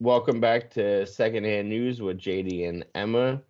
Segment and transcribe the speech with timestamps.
[0.00, 3.42] welcome back to Secondhand News with JD and Emma.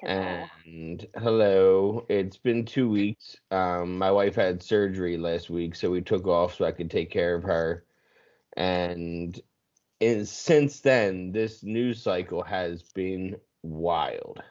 [0.00, 0.44] Hello.
[0.66, 3.36] And hello, it's been two weeks.
[3.50, 7.10] Um, my wife had surgery last week, so we took off so I could take
[7.10, 7.84] care of her.
[8.58, 9.40] And
[10.00, 14.42] in, since then, this news cycle has been wild.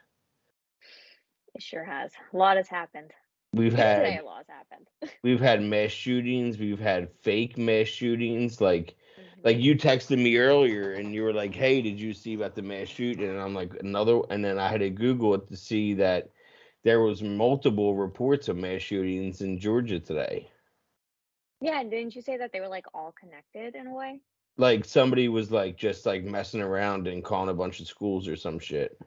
[1.54, 2.12] It sure has.
[2.34, 3.12] A lot has happened.
[3.54, 5.14] We've had today, a lot has happened.
[5.23, 8.96] we've had mass shootings, we've had fake mass shootings, like.
[9.46, 12.64] Like you texted me earlier and you were like, "Hey, did you see about the
[12.64, 15.94] mass shooting?" And I'm like, "Another." And then I had to Google it to see
[15.95, 16.31] that
[16.84, 20.49] there was multiple reports of mass shootings in Georgia today.
[21.62, 24.21] yeah, and didn't you say that they were like all connected in a way?
[24.58, 28.35] Like somebody was like just like messing around and calling a bunch of schools or
[28.35, 28.98] some shit.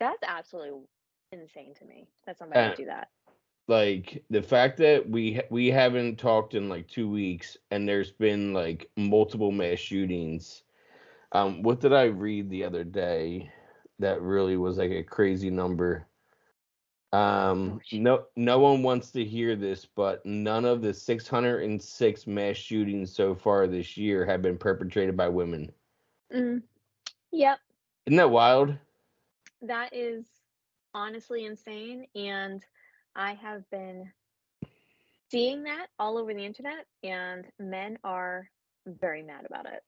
[0.00, 0.82] That's absolutely
[1.32, 3.08] insane to me that somebody Uh, would do that.
[3.68, 8.54] Like the fact that we we haven't talked in like two weeks and there's been
[8.54, 10.64] like multiple mass shootings.
[11.32, 13.52] Um, what did I read the other day
[14.00, 16.06] that really was like a crazy number?
[17.12, 22.56] Um, Oh, no, no one wants to hear this, but none of the 606 mass
[22.56, 25.72] shootings so far this year have been perpetrated by women.
[26.32, 26.62] Mm.
[27.32, 27.58] Yep,
[28.06, 28.76] Isn't that wild?
[29.62, 30.26] that is
[30.94, 32.64] honestly insane, and
[33.18, 34.10] I have been
[35.30, 38.48] seeing that all over the internet, and men are
[38.86, 39.82] very mad about it.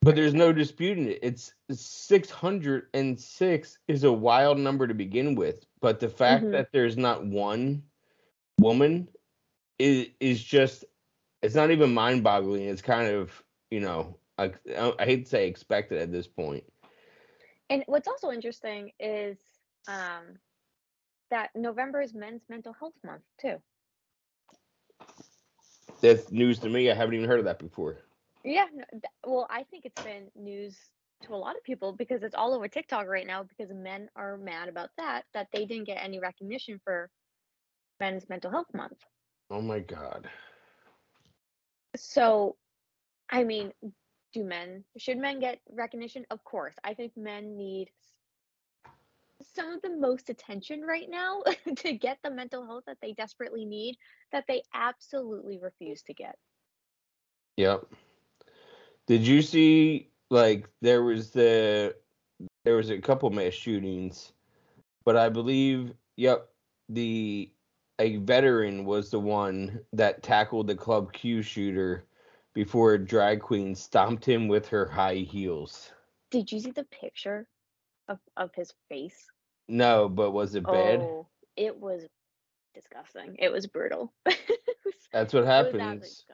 [0.00, 1.18] But there's no disputing it.
[1.22, 6.52] It's 606 is a wild number to begin with, but the fact Mhm.
[6.52, 7.82] that there's not one
[8.58, 9.08] woman
[9.78, 10.84] is is just
[11.42, 12.64] it's not even mind-boggling.
[12.64, 16.64] It's kind of, you know, like I I hate to say expected at this point.
[17.70, 19.38] And what's also interesting is
[19.88, 20.38] um,
[21.30, 23.56] that November is Men's Mental Health Month too.
[26.00, 26.90] That's news to me.
[26.90, 27.98] I haven't even heard of that before.
[28.44, 28.66] Yeah,
[29.26, 30.76] well, I think it's been news
[31.22, 34.36] to a lot of people because it's all over TikTok right now because men are
[34.36, 37.10] mad about that that they didn't get any recognition for
[37.98, 38.98] Men's Mental Health Month.
[39.50, 40.28] Oh my god.
[41.96, 42.56] So,
[43.30, 43.72] I mean,
[44.32, 46.24] do men should men get recognition?
[46.30, 46.74] Of course.
[46.84, 47.90] I think men need
[49.42, 51.42] some of the most attention right now
[51.76, 53.96] to get the mental health that they desperately need
[54.32, 56.36] that they absolutely refuse to get.
[57.56, 57.86] Yep.
[59.06, 61.94] Did you see like there was the
[62.64, 64.32] there was a couple mass shootings,
[65.04, 66.48] but I believe yep,
[66.88, 67.50] the
[67.98, 72.04] a veteran was the one that tackled the Club Q shooter
[72.54, 75.92] before a drag queen stomped him with her high heels.
[76.30, 77.48] Did you see the picture
[78.08, 79.26] of, of his face?
[79.68, 81.00] No, but was it bad?
[81.00, 81.26] Oh,
[81.56, 82.06] it was
[82.74, 83.36] disgusting.
[83.38, 84.12] It was brutal.
[84.26, 84.38] it
[84.84, 86.24] was, That's what happens.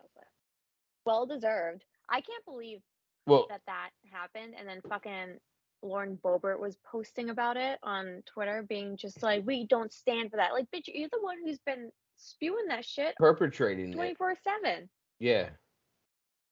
[1.06, 1.84] Well deserved.
[2.08, 2.80] I can't believe
[3.26, 5.38] Well, that that happened, and then fucking
[5.82, 10.38] Lauren Boebert was posting about it on Twitter, being just like, "We don't stand for
[10.38, 14.18] that." Like, bitch, you're the one who's been spewing that shit perpetrating twenty it.
[14.18, 14.88] four seven.
[15.18, 15.50] Yeah.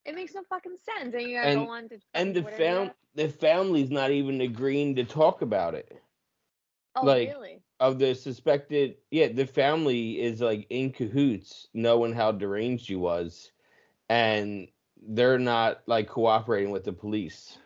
[0.04, 2.58] It makes no fucking sense, and you gotta And- go on to And the fucking
[2.58, 5.92] Twitter and do fam the family's not even agreeing to talk about it.
[6.96, 7.62] Oh, like, really?
[7.80, 13.50] of the suspected yeah the family is like in cahoots knowing how deranged he was
[14.08, 14.68] and
[15.08, 17.58] they're not like cooperating with the police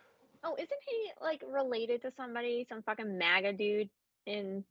[0.45, 3.91] Oh, isn't he like related to somebody, some fucking MAGA dude
[4.27, 4.65] in?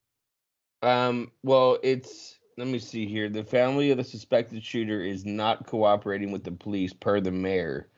[0.81, 5.65] um well it's let me see here the family of the suspected shooter is not
[5.65, 7.89] cooperating with the police per the mayor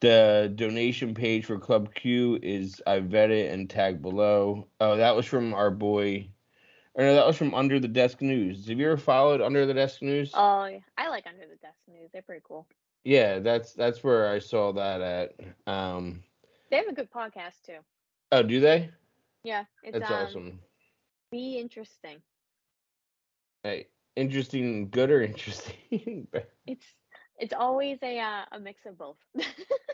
[0.00, 5.16] the donation page for club q is i vet it and tag below oh that
[5.16, 6.28] was from our boy
[6.94, 9.74] or no that was from under the desk news have you ever followed under the
[9.74, 12.10] desk news Oh, yeah, I like Under the Desk News.
[12.12, 12.66] They're pretty cool.
[13.04, 15.72] Yeah, that's that's where I saw that at.
[15.72, 16.22] Um,
[16.70, 17.78] They have a good podcast too.
[18.32, 18.90] oh, do they?
[19.44, 20.60] Yeah, it's That's um, awesome.
[21.30, 22.20] Be interesting.
[23.66, 26.28] Hey, interesting, good or interesting?
[26.66, 26.94] It's
[27.38, 29.18] it's always a uh, a mix of both.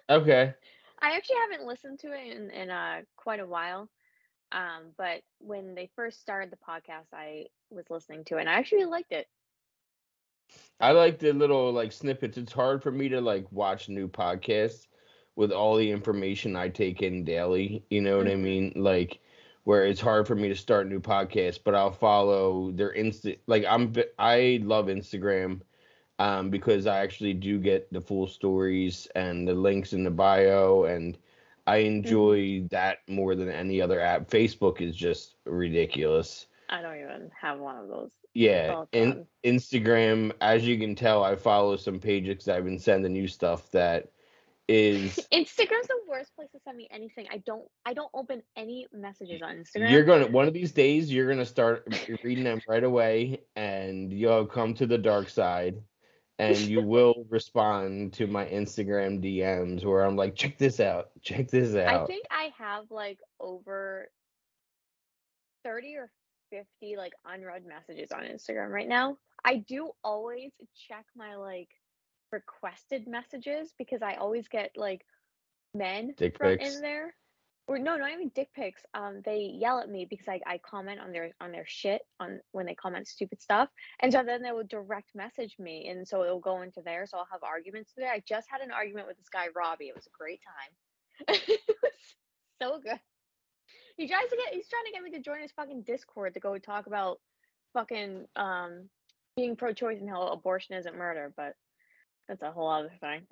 [0.08, 0.54] okay.
[1.00, 3.88] I actually haven't listened to it in in uh, quite a while.
[4.52, 8.54] Um, but when they first started the podcast, I was listening to it, and I
[8.54, 9.28] actually liked it.
[10.80, 12.38] I like the little like snippets.
[12.38, 14.86] It's hard for me to like watch new podcasts
[15.36, 17.84] with all the information I take in daily.
[17.90, 18.36] You know what I Mhm.
[18.36, 18.72] mean?
[18.76, 19.20] Like
[19.64, 23.64] where it's hard for me to start new podcasts, but I'll follow their insta like
[23.68, 25.60] I'm I love Instagram
[26.18, 30.84] um because I actually do get the full stories and the links in the bio
[30.84, 31.18] and
[31.66, 34.28] I enjoy that more than any other app.
[34.28, 36.46] Facebook is just ridiculous.
[36.68, 38.10] I don't even have one of those.
[38.34, 43.28] Yeah, in Instagram, as you can tell, I follow some pages I've been sending you
[43.28, 44.11] stuff that
[44.72, 47.26] is Instagram's the worst place to send me anything.
[47.30, 49.90] I don't I don't open any messages on Instagram.
[49.90, 51.86] you're gonna one of these days you're gonna start
[52.24, 55.82] reading them right away and you'll come to the dark side
[56.38, 61.50] and you will respond to my Instagram DMs where I'm like, check this out, check
[61.50, 62.02] this out.
[62.02, 64.08] I think I have like over
[65.64, 66.10] 30 or
[66.50, 69.18] 50 like unread messages on Instagram right now.
[69.44, 70.52] I do always
[70.88, 71.68] check my like
[72.32, 75.04] requested messages because I always get like
[75.74, 76.74] men Dick pics.
[76.76, 77.14] in there.
[77.68, 78.82] Or no, not even dick pics.
[78.92, 82.40] Um, they yell at me because I, I comment on their on their shit on
[82.50, 83.68] when they comment stupid stuff,
[84.00, 87.06] and so then they will direct message me, and so it'll go into there.
[87.06, 88.10] So I'll have arguments there.
[88.10, 89.86] I just had an argument with this guy Robbie.
[89.86, 91.36] It was a great time.
[91.48, 91.92] it was
[92.60, 92.98] so good.
[93.96, 96.40] He tries to get he's trying to get me to join his fucking Discord to
[96.40, 97.20] go talk about
[97.74, 98.88] fucking um
[99.36, 101.54] being pro choice and how abortion isn't murder, but
[102.28, 103.22] that's a whole other thing.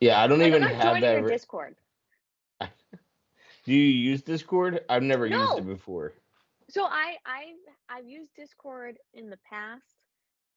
[0.00, 1.12] Yeah, I don't Like, I'm even not have that.
[1.14, 1.76] your re- Discord.
[2.60, 4.84] Do you use Discord?
[4.88, 6.12] I've never used it before.
[6.68, 7.54] So I I
[7.88, 9.96] I've used Discord in the past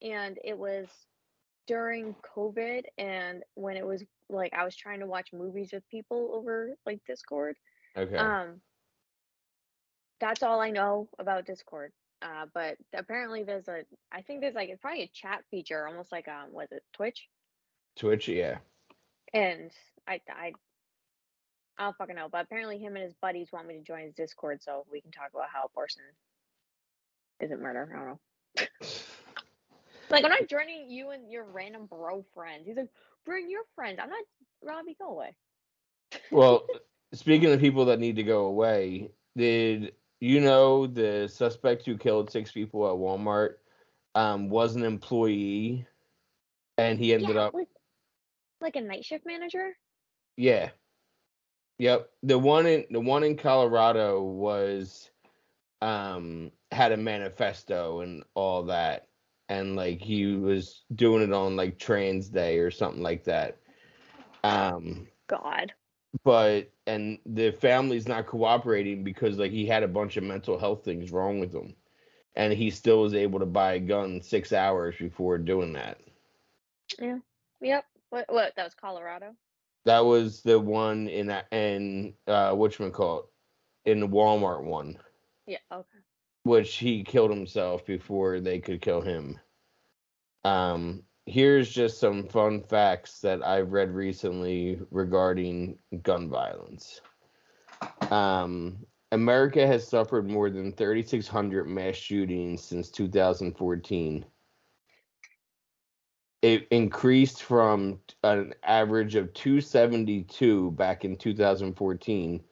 [0.02, 0.88] and it was
[1.68, 6.32] during COVID and when it was like I was trying to watch movies with people
[6.34, 7.56] over like Discord.
[7.98, 8.16] Okay.
[8.16, 8.62] Um
[10.20, 11.92] that's all I know about Discord.
[12.22, 16.12] Uh but apparently there's a I think there's like it's probably a chat feature almost
[16.12, 17.28] like um was it Twitch?
[17.96, 18.58] Twitch, yeah.
[19.34, 19.72] And
[20.08, 20.54] I I
[21.78, 24.14] I don't fucking know, but apparently him and his buddies want me to join his
[24.14, 26.02] Discord so we can talk about how abortion
[27.40, 27.90] isn't murder.
[27.94, 28.88] I don't know.
[30.10, 32.66] Like I'm not joining you and your random bro friends.
[32.66, 32.88] He's like,
[33.26, 34.00] bring your friends.
[34.02, 34.24] I'm not
[34.64, 35.36] Robbie, go away.
[36.32, 36.66] Well,
[37.14, 42.32] speaking of people that need to go away, did you know the suspect who killed
[42.32, 43.56] six people at Walmart
[44.16, 45.86] um, was an employee,
[46.78, 47.68] and he ended yeah, up like,
[48.62, 49.78] like a night shift manager.
[50.38, 50.70] yeah,
[51.78, 52.10] yep.
[52.24, 55.12] The one in the one in Colorado was
[55.82, 59.08] um had a manifesto and all that,
[59.50, 63.60] and like he was doing it on like Trans Day or something like that.
[64.44, 65.74] Um, God.
[66.24, 70.84] But and the family's not cooperating because like he had a bunch of mental health
[70.84, 71.76] things wrong with him
[72.36, 76.00] and he still was able to buy a gun six hours before doing that
[77.00, 77.18] Yeah.
[77.62, 77.86] Yep.
[78.10, 78.26] What?
[78.30, 78.54] What?
[78.56, 79.36] That was Colorado.
[79.86, 83.26] that was the one in that in uh whatchamacallit
[83.86, 84.98] in the walmart one
[85.46, 85.58] Yeah.
[85.72, 86.00] Okay.
[86.44, 89.40] which he killed himself before they could kill him
[90.46, 97.02] um here's just some fun facts that i've read recently regarding gun violence
[98.12, 98.78] um
[99.12, 104.26] america has suffered more than 3600 mass shootings since 2014
[106.42, 112.44] it increased from an average of 272 back in 2014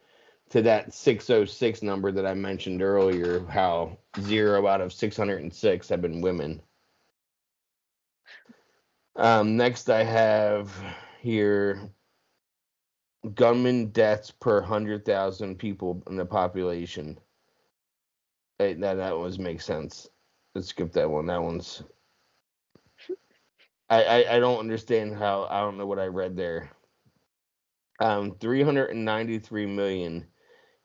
[0.49, 6.21] to that 606 number that I mentioned earlier, how zero out of 606 have been
[6.21, 6.61] women.
[9.15, 10.71] Um, next, I have
[11.21, 11.89] here
[13.33, 17.17] gunman deaths per 100,000 people in the population.
[18.59, 20.09] Hey, that, that was makes sense.
[20.53, 21.25] Let's skip that one.
[21.25, 21.83] That one's.
[23.89, 25.47] I, I, I don't understand how.
[25.49, 26.71] I don't know what I read there.
[27.99, 30.25] Um, 393 million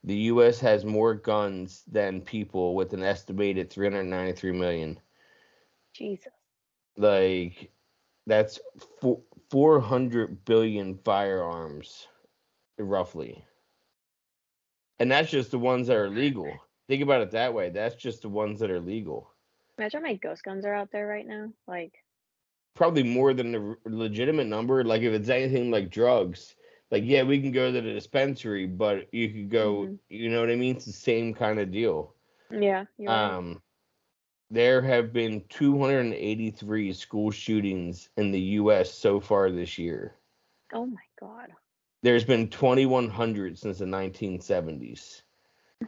[0.05, 0.59] the U.S.
[0.61, 4.99] has more guns than people, with an estimated 393 million.
[5.93, 6.33] Jesus.
[6.97, 7.71] Like,
[8.27, 8.59] that's
[9.01, 12.09] four, 400 billion firearms,
[12.79, 13.45] roughly.
[14.99, 16.53] And that's just the ones that are legal.
[16.89, 17.71] Think about it that way.
[17.71, 19.33] That's just the ones that are legal.
[19.79, 21.53] Imagine how many ghost guns are out there right now.
[21.67, 22.05] Like,
[22.75, 24.85] Probably more than the legitimate number.
[24.85, 26.55] Like, if it's anything like drugs,
[26.91, 29.99] like, yeah, we can go to the dispensary, but you could go, Mhm.
[30.09, 30.77] you know what I mean?
[30.77, 32.15] It's the same kind of deal.
[32.51, 32.85] yeah.
[32.99, 33.43] You're right.
[34.51, 38.93] There have been 283 school shootings in the U.S.
[38.93, 40.17] so far this year.
[40.73, 41.51] oh my God.
[42.03, 45.23] There's been 2,100 since the 1970s.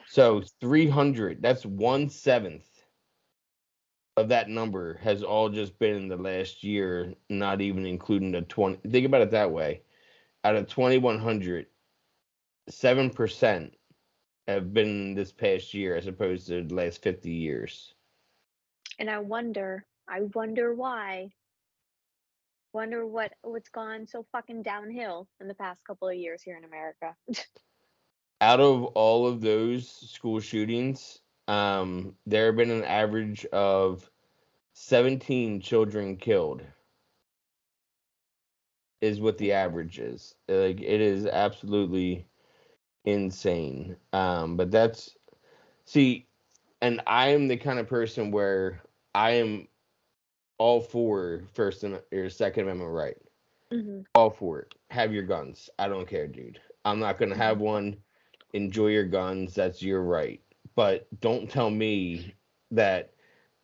[0.06, 2.66] So 300, that's one seventh
[4.16, 8.42] of that number has all just been in the last year, not even including the
[8.42, 8.88] 20.
[8.90, 9.82] Think about it that way.
[10.44, 11.66] Out of 2,100,
[12.70, 13.70] 7%
[14.48, 17.94] have been this past year as opposed to the last 50 years.
[19.02, 21.32] And I wonder, I wonder why.
[22.72, 26.62] Wonder what what's gone so fucking downhill in the past couple of years here in
[26.62, 27.16] America.
[28.40, 31.18] out of all of those school shootings,
[31.48, 34.08] um, there have been an average of
[34.74, 36.62] 17 children killed.
[39.00, 40.36] is what the average is.
[40.48, 42.28] Like it is absolutely
[43.04, 43.96] insane.
[44.12, 45.16] Um, but that's
[45.86, 46.28] see,
[46.80, 48.80] and I am the kind of person where
[49.14, 49.68] I am
[50.58, 53.16] all for First and or Second Amendment right.
[53.70, 54.74] hmm All for it.
[54.90, 55.70] Have your guns.
[55.78, 56.60] I don't care, dude.
[56.84, 57.96] I'm not gonna have one.
[58.52, 59.54] Enjoy your guns.
[59.54, 60.40] That's your right.
[60.74, 62.34] But don't tell me
[62.70, 63.12] that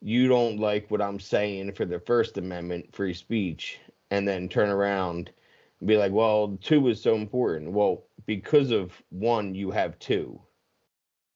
[0.01, 3.79] you don't like what I'm saying for the First Amendment, free speech,
[4.11, 5.31] and then turn around
[5.79, 7.71] and be like, well, two is so important.
[7.71, 10.41] Well, because of one, you have two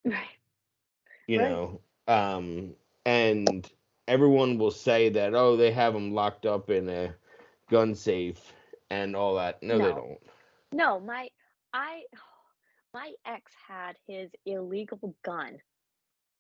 [0.05, 0.37] Right.
[1.27, 1.49] you Right.
[1.49, 3.71] know um and
[4.07, 7.13] everyone will say that oh they have them locked up in a
[7.69, 8.53] gun safe
[8.89, 10.19] and all that no, they don't
[10.71, 11.29] No, my
[11.73, 12.03] I
[12.93, 15.57] my ex had his illegal gun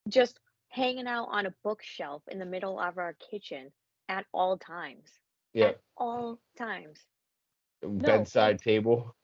[0.07, 0.39] just
[0.69, 3.71] hanging out on a bookshelf in the middle of our kitchen
[4.09, 5.09] at all times.
[5.53, 6.99] yeah At all times.
[7.81, 9.15] bedside table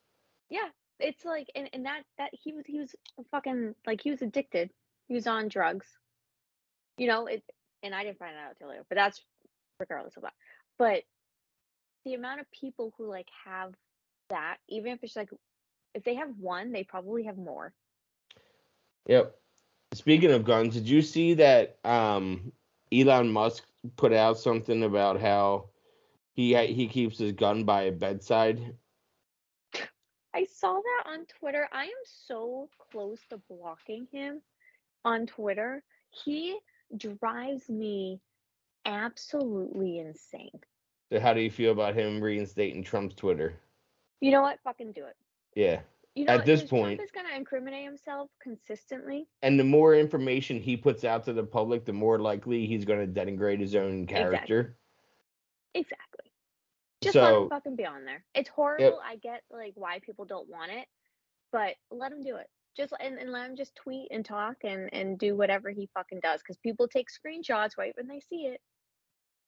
[0.49, 0.69] Yeah,
[0.99, 2.95] it's like and, and that that he was he was
[3.31, 4.71] fucking like he was addicted.
[5.07, 5.87] He was on drugs.
[6.97, 7.43] You know, it
[7.83, 9.21] and I didn't find it out till later, but that's
[9.79, 10.33] regardless of that.
[10.77, 11.03] But
[12.05, 13.73] the amount of people who like have
[14.29, 15.29] that, even if it's like
[15.93, 17.73] if they have one, they probably have more.
[19.07, 19.35] yep
[19.93, 22.51] speaking of guns did you see that um
[22.93, 23.63] elon musk
[23.95, 25.65] put out something about how
[26.33, 28.75] he he keeps his gun by a bedside
[30.33, 31.67] I saw that on Twitter.
[31.71, 34.41] I am so close to blocking him
[35.03, 35.83] on Twitter.
[36.11, 36.57] He
[36.97, 38.19] drives me
[38.85, 40.49] absolutely insane.
[41.11, 43.53] so how do you feel about him reinstating trump's twitter
[44.21, 44.59] You know what?
[44.63, 45.15] Fucking do it.
[45.55, 45.81] yeah
[46.15, 46.45] You know At what?
[46.45, 49.27] this 'Cause point- Trump is gonna incriminate himself consistently.
[49.41, 52.99] and the more information he puts out to the public, the more likely he's going
[53.13, 54.75] to denigrate his own character.
[55.73, 56.31] Exactly.
[57.01, 58.25] Just let him fucking be on there.
[58.33, 58.99] It's horrible.
[59.03, 60.87] I get like why people don't want it,
[61.51, 62.49] but let him do it.
[62.79, 66.21] Just and, and let him just tweet and talk and and do whatever he fucking
[66.21, 68.61] does because people take screenshots right when they see it.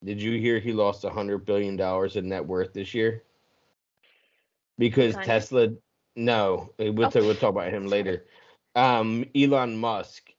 [0.04, 3.24] Did you hear he lost a hundred billion dollars in net worth this year?
[4.78, 5.16] Because?
[5.16, 5.70] Tesla,
[6.16, 8.26] no, we'll, Oh, talk, we'll talk about him later.
[8.76, 10.34] Um, Elon Musk,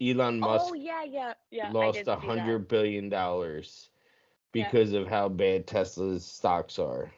[0.00, 1.70] Elon Musk oh yeah, yeah, yeah.
[1.70, 3.90] Lost a hundred billion dollars
[4.52, 4.64] Yeah.
[4.64, 7.12] because of how bad Tesla's stocks are.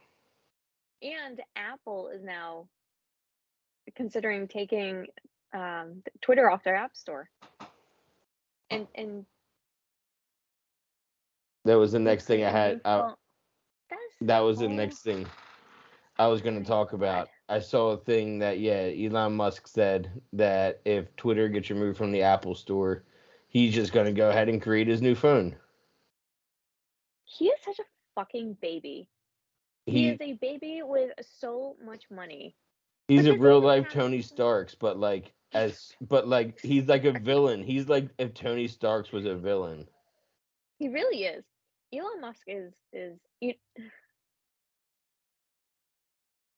[1.00, 2.69] And Apple is now
[3.95, 5.07] considering taking
[5.53, 7.29] um, Twitter off their app store.
[8.71, 9.25] And and
[11.64, 12.81] That was the next thing I had.
[12.85, 13.17] That's
[14.23, 15.26] that was the next thing
[16.19, 17.29] I was going to talk about.
[17.49, 22.11] I saw a thing that yeah, Elon Musk said that if Twitter gets removed from
[22.11, 23.05] the Apple Store,
[23.49, 25.55] he's just going to go ahead and create his new phone.
[27.25, 29.09] he is such a fucking baby.
[29.87, 32.57] He, He is a baby with so much money.
[33.09, 37.63] He's a real life Tony Starks, but like as but like he's like a villain.
[37.63, 39.87] He's like if Tony Starks was a villain.
[40.79, 41.45] He really is.
[41.93, 43.19] Elon Musk is is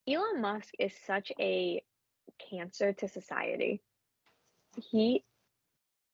[0.07, 1.83] Elon Musk is such a
[2.49, 3.81] cancer to society.
[4.91, 5.23] He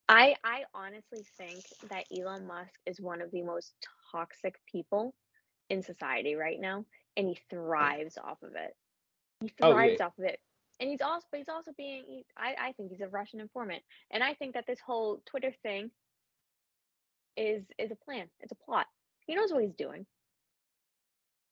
[0.10, 3.74] I I honestly think that Elon Musk is one of the most
[4.12, 5.14] toxic people
[5.70, 6.86] in society right now
[7.16, 8.76] and he thrives off of it.
[9.44, 9.74] He Oh, yeah.
[9.76, 10.40] thrives off of it.
[10.80, 13.84] And he's also but he's also being he, I I think he's a Russian informant.
[14.12, 15.92] And I think that this whole Twitter thing
[17.38, 18.28] is is a plan.
[18.40, 18.88] It's a plot.
[19.26, 20.06] He knows what he's doing.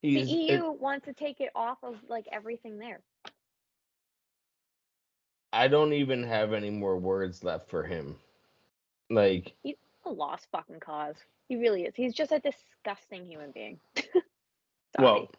[0.01, 3.01] He's the it- EU wants to take it off of like everything there.
[5.53, 8.15] I don't even have any more words left for him.
[9.09, 11.15] Like he's A lost fucking cause.
[11.49, 11.93] He really is.
[11.95, 13.79] He's just a disgusting human being.
[14.99, 15.31] Well,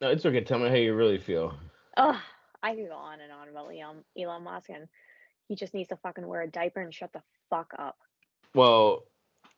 [0.00, 0.42] no, it's okay.
[0.42, 1.54] Tell me how you really feel.
[1.96, 2.16] Ugh,
[2.62, 4.88] I could go on and on about Elon, Elon Musk, and
[5.48, 7.96] he just needs to fucking wear a diaper and shut the fuck up.
[8.54, 9.04] Well,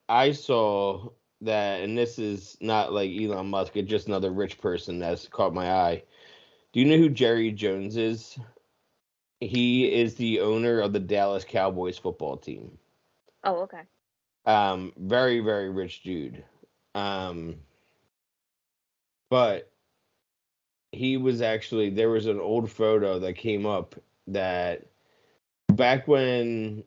[0.09, 1.11] I saw
[1.43, 5.55] that, and this is not like Elon Musk, it's just another rich person that's caught
[5.55, 6.03] my eye.
[6.73, 8.39] Do you know who Jerry Jones is?
[9.41, 12.79] He is the owner of the Dallas Cowboys football team.
[13.45, 13.83] Oh, okay.
[14.45, 16.45] Um, very, very rich dude.
[16.95, 17.57] Um,
[19.31, 19.71] but
[20.93, 23.95] he was actually there was an old photo that came up
[24.27, 24.87] that
[25.69, 26.83] back when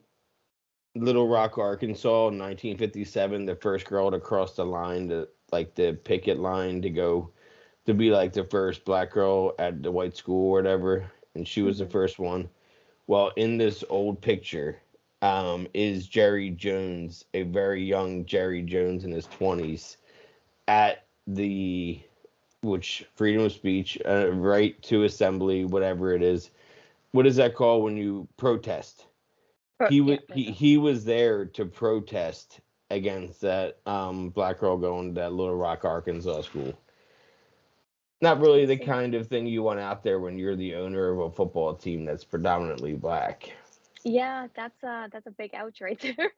[0.94, 5.98] Little Rock, Arkansas, in 1957, the first girl to cross the line to like the
[6.04, 7.30] picket line to go
[7.86, 11.62] to be like the first black girl at the white school or whatever, and she
[11.62, 11.90] was the Mhm.
[11.92, 12.48] first one.
[13.06, 14.80] Well, in this old picture,
[15.22, 19.96] um, is Jerry Jones, a very young Jerry Jones in his 20s,
[20.68, 22.00] at the
[22.62, 26.50] which freedom of speech, uh, right to assembly, whatever it is.
[27.12, 29.06] What is that called when you protest?
[29.78, 34.76] Pro- he was yeah, he, he was there to protest against that um, black girl
[34.76, 36.72] going to that Little Rock, Arkansas school.
[38.20, 41.18] Not really the kind of thing you want out there when you're the owner of
[41.18, 43.50] a football team that's predominantly black.
[44.04, 46.30] yeah, that's uh that's a big ouch right there.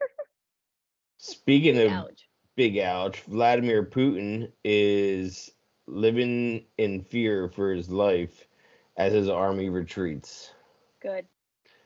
[1.18, 2.28] Speaking Big of ouch.
[2.56, 5.52] big ouch, Vladimir Putin is
[5.86, 8.46] living in fear for his life
[8.96, 10.52] as his army retreats.
[11.00, 11.26] Good.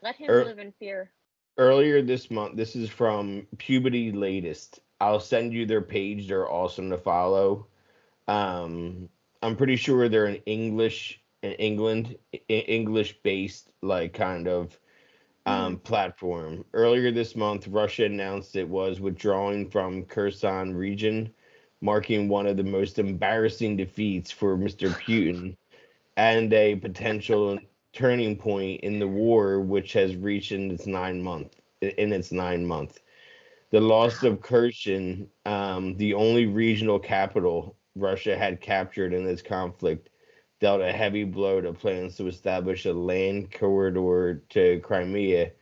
[0.03, 1.11] Let him Er- live in fear.
[1.57, 4.81] Earlier this month, this is from Pubity Latest.
[5.01, 6.29] I'll send you their page.
[6.29, 7.67] They're awesome to follow.
[8.29, 9.09] Um,
[9.43, 12.17] I'm pretty sure they're an English in England,
[12.49, 14.79] English based like kind of
[15.47, 16.65] um, platform.
[16.75, 21.33] Earlier this month, Russia announced it was withdrawing from Kherson region,
[21.81, 24.91] marking one of the most embarrassing defeats for Mr.
[24.91, 25.57] Putin
[26.17, 27.59] and a potential
[27.93, 32.67] turning point in the war, which has reached in its nine month in its nine
[32.67, 33.01] month.
[33.71, 40.09] The loss of Kherson, um, the only regional capital Russia had captured in this conflict,
[40.61, 45.53] dealt a heavy blow to plans to establish a land corridor to Crimea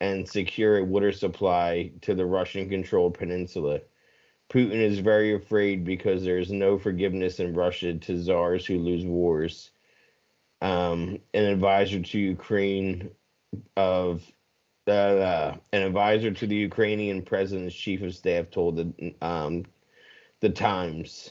[0.00, 3.80] and secure a water supply to the Russian controlled peninsula.
[4.52, 9.04] Putin is very afraid because there is no forgiveness in Russia to czars who lose
[9.04, 9.70] wars.
[10.60, 13.10] Um, an advisor to Ukraine
[13.76, 14.22] of
[14.86, 19.64] uh, an advisor to the Ukrainian president's chief of staff told the um,
[20.40, 21.30] the Times.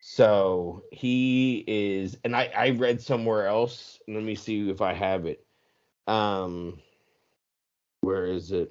[0.00, 3.98] So he is, and I I read somewhere else.
[4.06, 5.44] Let me see if I have it.
[6.06, 6.78] Um,
[8.02, 8.70] where is it?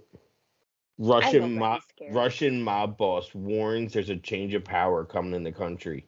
[0.97, 1.81] Russian mob.
[2.11, 6.07] Russian mob boss warns there's a change of power coming in the country.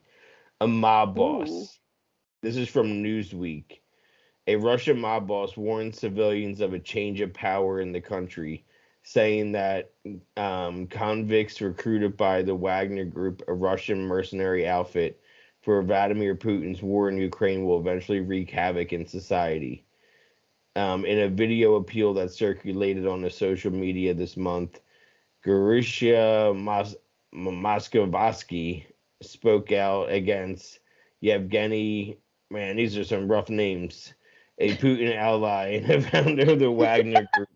[0.60, 1.50] A mob boss.
[1.50, 1.66] Ooh.
[2.42, 3.80] This is from Newsweek.
[4.46, 8.64] A Russian mob boss warns civilians of a change of power in the country,
[9.02, 9.92] saying that
[10.36, 15.20] um, convicts recruited by the Wagner Group, a Russian mercenary outfit
[15.62, 19.85] for Vladimir Putin's war in Ukraine, will eventually wreak havoc in society.
[20.76, 24.82] Um, in a video appeal that circulated on the social media this month,
[25.42, 26.96] Garusha Mos-
[27.34, 28.84] Moskovsky
[29.22, 30.80] spoke out against
[31.22, 32.18] Yevgeny.
[32.50, 34.12] Man, these are some rough names.
[34.58, 37.48] A Putin ally and a founder of the Wagner Group,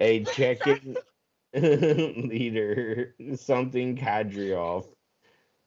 [0.00, 0.98] a Chechen
[1.54, 4.88] leader, something Kadyrov.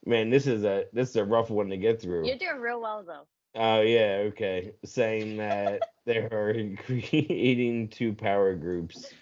[0.06, 2.28] Man, this is a this is a rough one to get through.
[2.28, 3.26] You're doing real well though.
[3.56, 4.74] Oh yeah, okay.
[4.84, 6.54] Saying that they are
[6.86, 9.14] creating two power groups.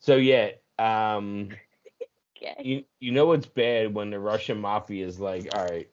[0.00, 1.50] So yeah, um
[2.36, 2.62] Okay.
[2.62, 5.88] you you know what's bad when the Russian mafia is like, all right,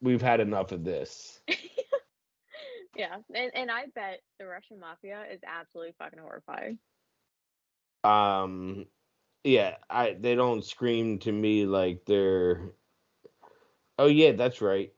[0.00, 1.40] we've had enough of this.
[2.96, 6.78] yeah, and and I bet the Russian mafia is absolutely fucking horrifying.
[8.04, 8.86] Um
[9.44, 12.72] yeah, I they don't scream to me like they're
[13.98, 14.92] Oh yeah, that's right.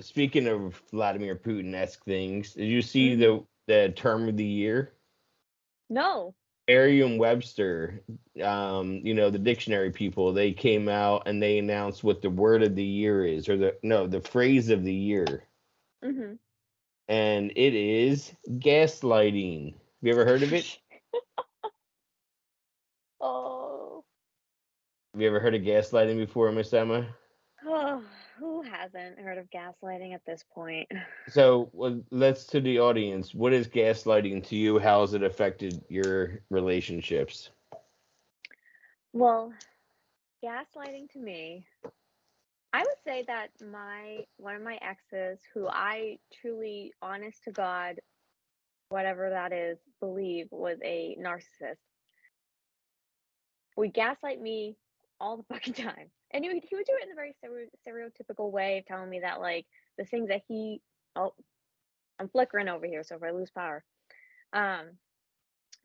[0.00, 4.92] Speaking of Vladimir Putin esque things, did you see the the term of the year?
[5.90, 6.34] No.
[6.68, 8.02] Merriam Webster,
[8.42, 12.62] um, you know, the dictionary people, they came out and they announced what the word
[12.62, 15.44] of the year is, or the no, the phrase of the year.
[16.04, 16.34] Mm-hmm.
[17.08, 19.72] And it is gaslighting.
[19.72, 20.78] Have you ever heard of it?
[23.20, 24.04] oh.
[25.14, 27.06] Have you ever heard of gaslighting before, Miss Emma?
[27.66, 28.02] Oh,
[28.78, 30.88] hasn't heard of gaslighting at this point?
[31.28, 33.34] So well, let's to the audience.
[33.34, 34.78] What is gaslighting to you?
[34.78, 37.50] How has it affected your relationships?
[39.12, 39.52] Well,
[40.42, 41.66] gaslighting to me,
[42.72, 47.96] I would say that my one of my exes, who I truly, honest to God,
[48.88, 51.76] whatever that is, believe was a narcissist,
[53.76, 54.76] would gaslight me
[55.20, 57.34] all the fucking time, and he would he would do it in a very
[57.86, 60.80] stereotypical way of telling me that like the things that he
[61.16, 61.34] oh,
[62.18, 63.84] I'm flickering over here, so if I lose power,
[64.52, 64.86] um,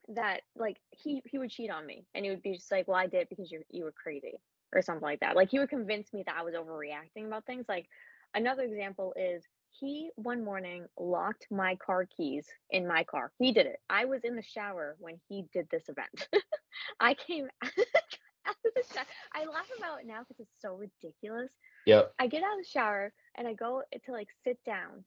[0.08, 2.98] that like he he would cheat on me and he would be just like well
[2.98, 4.34] i did because you you were crazy
[4.74, 5.36] or something like that.
[5.36, 7.64] Like he would convince me that i was overreacting about things.
[7.68, 7.88] Like
[8.34, 13.32] another example is he one morning locked my car keys in my car.
[13.38, 13.80] He did it.
[13.88, 16.28] I was in the shower when he did this event.
[17.00, 17.48] I came
[18.46, 19.04] out of the shower.
[19.32, 21.50] i laugh about it now because it's so ridiculous
[21.86, 22.14] Yep.
[22.18, 25.04] I get out of the shower and I go to like sit down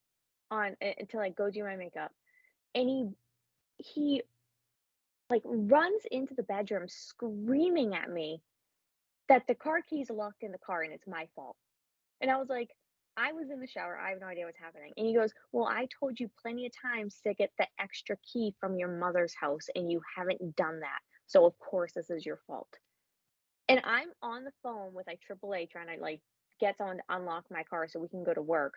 [0.52, 2.12] on uh, to like go do my makeup,
[2.76, 3.10] and he
[3.78, 4.22] he
[5.30, 8.42] like runs into the bedroom screaming at me
[9.28, 11.58] that the car keys locked in the car and it's my fault.
[12.22, 12.70] And I was like,
[13.18, 13.98] I was in the shower.
[13.98, 14.94] I have no idea what's happening.
[14.96, 18.54] And he goes, Well, I told you plenty of times to get the extra key
[18.60, 21.00] from your mother's house, and you haven't done that.
[21.26, 22.70] So, of course, this is your fault.
[23.70, 26.22] And I'm on the phone with like AAA trying to like
[26.60, 28.76] get someone to unlock my car so we can go to work.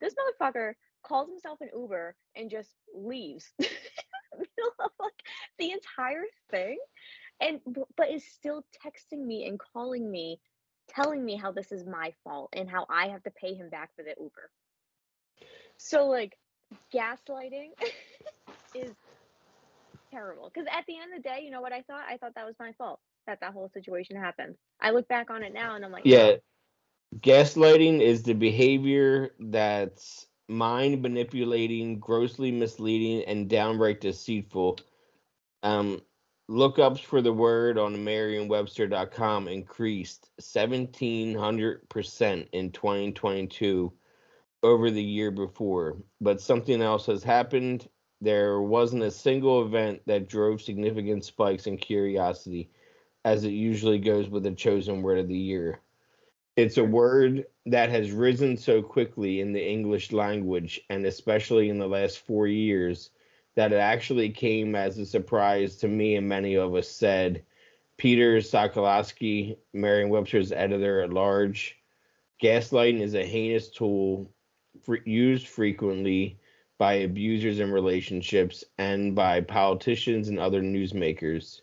[0.00, 0.72] This motherfucker
[1.06, 3.52] calls himself an Uber and just leaves.
[3.58, 5.22] like
[5.58, 6.78] the entire thing.
[7.40, 7.60] And
[7.96, 10.40] but is still texting me and calling me
[10.88, 13.90] telling me how this is my fault and how I have to pay him back
[13.96, 14.50] for the Uber.
[15.76, 16.36] So like
[16.94, 17.70] gaslighting
[18.74, 18.92] is
[20.10, 22.04] terrible because at the end of the day, you know what I thought?
[22.08, 24.54] I thought that was my fault that that whole situation happened.
[24.80, 26.34] I look back on it now and I'm like, yeah.
[27.20, 34.80] Gaslighting is the behavior that's mind manipulating, grossly misleading, and downright deceitful.
[35.62, 36.02] Um,
[36.50, 43.92] lookups for the word on merriam-webster.com increased 1700% in 2022
[44.62, 47.88] over the year before but something else has happened
[48.20, 52.70] there wasn't a single event that drove significant spikes in curiosity
[53.24, 55.80] as it usually goes with a chosen word of the year
[56.56, 61.78] it's a word that has risen so quickly in the english language and especially in
[61.78, 63.10] the last 4 years
[63.56, 67.44] that it actually came as a surprise to me and many of us said
[67.96, 71.78] Peter Sokolowski, Merriam-Webster's editor at large,
[72.42, 74.28] gaslighting is a heinous tool
[75.04, 76.36] used frequently
[76.76, 81.60] by abusers in relationships and by politicians and other newsmakers.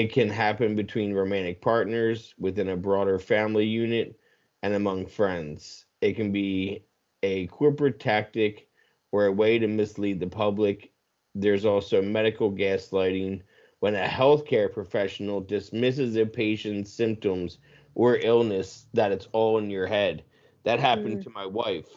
[0.00, 4.18] It can happen between romantic partners, within a broader family unit,
[4.62, 5.84] and among friends.
[6.00, 6.86] It can be
[7.22, 8.70] a corporate tactic
[9.12, 10.90] or a way to mislead the public.
[11.34, 13.42] There's also medical gaslighting
[13.80, 17.58] when a healthcare professional dismisses a patient's symptoms
[17.94, 20.24] or illness that it's all in your head.
[20.64, 21.24] That happened mm.
[21.24, 21.90] to my wife.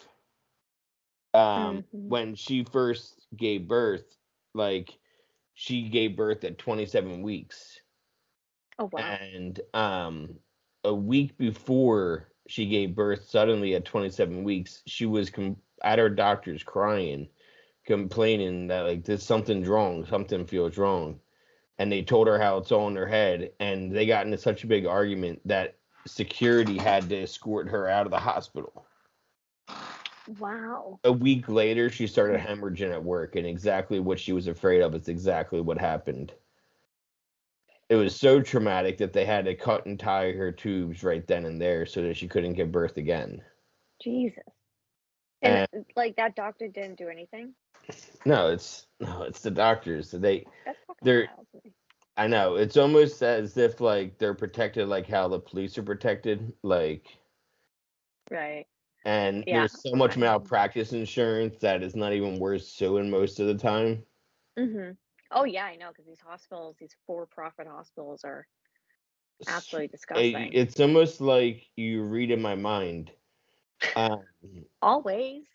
[1.34, 2.10] Um, mm-hmm.
[2.10, 4.18] when she first gave birth,
[4.54, 4.92] like
[5.54, 7.80] she gave birth at 27 weeks.
[8.80, 9.00] Oh wow.
[9.00, 10.36] And um
[10.84, 16.10] a week before she gave birth suddenly at 27 weeks, she was com- at her
[16.10, 17.28] doctor's crying,
[17.86, 21.20] complaining that like there's something's wrong, something feels wrong.
[21.80, 24.64] And they told her how it's all in her head, and they got into such
[24.64, 28.86] a big argument that security had to escort her out of the hospital.
[30.40, 31.00] Wow.
[31.04, 34.94] A week later, she started hemorrhaging at work, and exactly what she was afraid of
[34.96, 36.32] is exactly what happened.
[37.94, 41.46] It was so traumatic that they had to cut and tie her tubes right then
[41.46, 43.40] and there so that she couldn't give birth again.
[44.02, 44.42] Jesus.
[45.44, 47.54] And, and like that doctor didn't do anything.
[48.26, 50.10] No, it's no, it's the doctors.
[50.10, 50.44] They
[51.04, 51.28] they're.
[52.18, 56.52] I know it's almost as if like they're protected, like how the police are protected,
[56.64, 57.06] like.
[58.32, 58.66] Right.
[59.06, 59.60] And yeah.
[59.60, 64.04] there's so much malpractice insurance that it's not even worth suing most of the time.
[64.58, 64.98] Mhm.
[65.34, 68.48] Oh yeah, I know because these hospitals, these for-profit hospitals, are
[69.48, 70.52] absolutely disgusting.
[70.54, 73.12] It's almost like you read in my mind
[73.96, 74.24] um,
[74.82, 75.46] Always.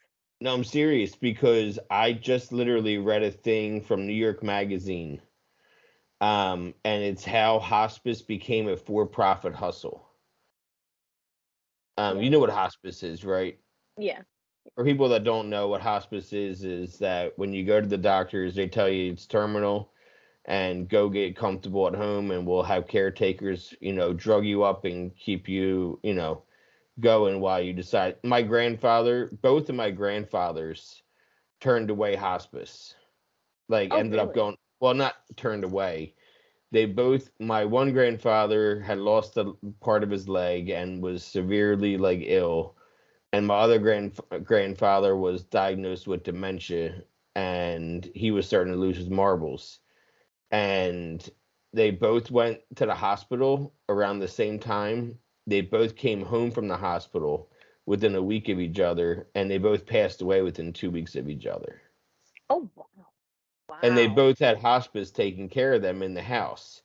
[0.40, 5.20] No, I'm serious because I just literally read a thing from New York Magazine.
[6.20, 10.08] Um, and it's how hospice became a for profit hustle.
[11.96, 13.58] Um, you know what hospice is, right?
[13.96, 14.22] Yeah.
[14.74, 17.98] For people that don't know what hospice is, is that when you go to the
[17.98, 19.90] doctors, they tell you it's terminal
[20.44, 24.84] and go get comfortable at home and we'll have caretakers, you know, drug you up
[24.84, 26.42] and keep you, you know,
[27.00, 28.16] going while you decide.
[28.24, 31.02] My grandfather, both of my grandfathers
[31.60, 32.94] turned away hospice.
[33.68, 34.28] Like oh, ended really?
[34.28, 36.14] up going well, not turned away.
[36.70, 41.96] They both my one grandfather had lost a part of his leg and was severely
[41.96, 42.76] like ill.
[43.32, 47.02] And my other grand grandfather was diagnosed with dementia
[47.34, 49.80] and he was starting to lose his marbles.
[50.50, 51.28] And
[51.72, 56.68] they both went to the hospital around the same time they both came home from
[56.68, 57.48] the hospital
[57.86, 61.26] within a week of each other, and they both passed away within two weeks of
[61.26, 61.80] each other.
[62.50, 62.84] Oh, wow.
[63.66, 63.78] wow.
[63.82, 66.82] And they both had hospice taking care of them in the house.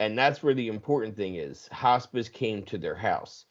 [0.00, 3.44] And that's where the important thing is hospice came to their house.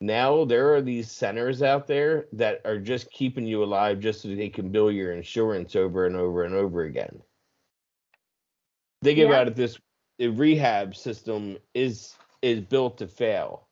[0.00, 4.28] Now there are these centers out there that are just keeping you alive just so
[4.28, 7.22] they can bill your insurance over and over and over again.
[9.02, 9.26] Think yeah.
[9.26, 9.78] about it this
[10.18, 13.66] the rehab system is is built to fail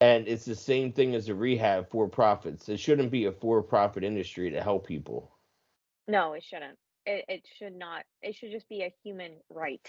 [0.00, 2.68] and it's the same thing as a rehab for profits.
[2.68, 5.32] It shouldn't be a for profit industry to help people.
[6.06, 6.76] No, it shouldn't.
[7.06, 8.04] It, it should not.
[8.20, 9.86] It should just be a human right.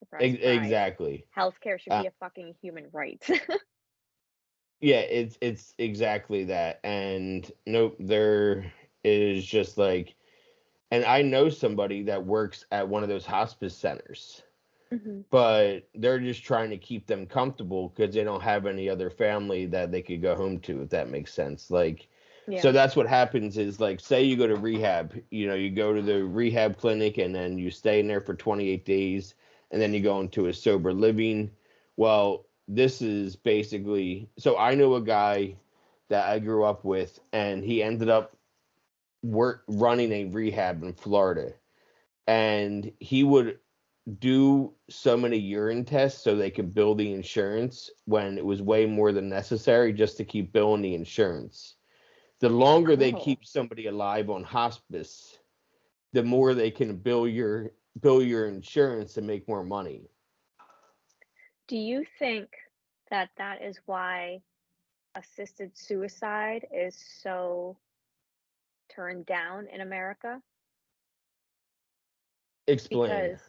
[0.00, 1.26] Surprise, exactly.
[1.36, 3.20] Healthcare should uh, be a fucking human right.
[4.80, 6.80] Yeah, it's it's exactly that.
[6.84, 8.72] And nope, there
[9.04, 10.16] is just like
[10.90, 14.42] and I know somebody that works at one of those hospice centers.
[14.90, 19.10] hmm But they're just trying to keep them comfortable because they don't have any other
[19.10, 21.70] family that they could go home to, if that makes sense.
[21.70, 22.08] Like
[22.46, 22.56] Yeah.
[22.56, 25.94] so that's what happens is like say you go to rehab, you know, you go
[25.94, 29.34] to the rehab clinic and then you stay in there for 28 days
[29.70, 31.50] and then you go into a sober living.
[31.96, 35.56] Well, this is basically so I know a guy
[36.10, 38.36] that I grew up with and he ended up
[39.22, 41.54] work running a rehab in Florida.
[42.26, 43.58] And he would
[44.18, 48.86] do so many urine tests so they could bill the insurance when it was way
[48.86, 51.76] more than necessary just to keep billing the insurance
[52.40, 53.20] the longer they Oh.
[53.20, 55.38] keep somebody alive on hospice,
[56.12, 60.08] the more they can bill your bill your insurance and make more money.
[61.68, 62.48] Do you think
[63.10, 64.40] that that is why
[65.14, 67.76] assisted suicide is so
[68.88, 70.40] turned down in America?
[72.66, 73.10] Explain.
[73.10, 73.40] Because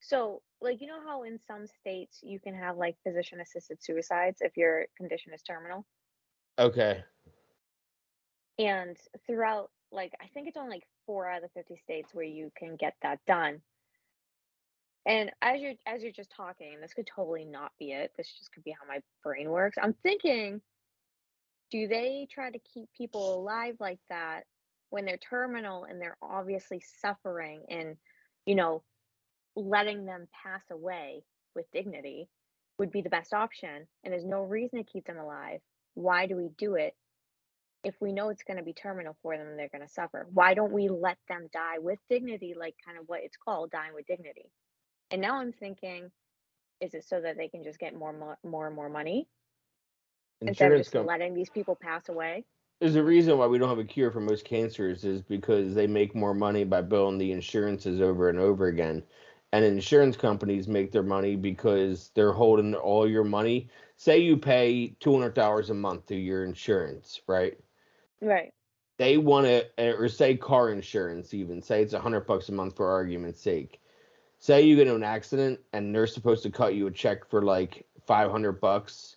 [0.00, 4.38] so like you know how in some states you can have like physician assisted suicides
[4.40, 5.84] if your condition is terminal?
[6.58, 7.02] Okay.
[8.58, 12.24] And throughout like I think it's only like 4 out of the 50 states where
[12.24, 13.60] you can get that done.
[15.04, 18.12] And as you're as you're just talking, this could totally not be it.
[18.16, 19.76] This just could be how my brain works.
[19.82, 20.60] I'm thinking,
[21.70, 24.42] do they try to keep people alive like that
[24.90, 27.96] when they're terminal and they're obviously suffering and,
[28.46, 28.82] you know,
[29.56, 31.24] letting them pass away
[31.56, 32.28] with dignity
[32.78, 35.60] would be the best option and there's no reason to keep them alive.
[35.94, 36.94] Why do we do it
[37.84, 40.26] if we know it's going to be terminal for them and they're going to suffer?
[40.32, 43.94] Why don't we let them die with dignity like kind of what it's called dying
[43.94, 44.50] with dignity?
[45.12, 46.10] And now I'm thinking
[46.80, 49.28] is it so that they can just get more mo- more and more money
[50.40, 52.44] instead of just letting these people pass away?
[52.80, 55.86] There's a reason why we don't have a cure for most cancers is because they
[55.86, 59.04] make more money by billing the insurances over and over again.
[59.52, 63.68] And insurance companies make their money because they're holding all your money.
[63.98, 67.58] Say you pay two hundred dollars a month to your insurance, right?
[68.22, 68.52] Right.
[68.98, 72.52] they want to eh, or say car insurance even say it's a hundred bucks a
[72.52, 73.80] month for argument's sake
[74.42, 77.42] say you get in an accident and they're supposed to cut you a check for
[77.42, 79.16] like 500 bucks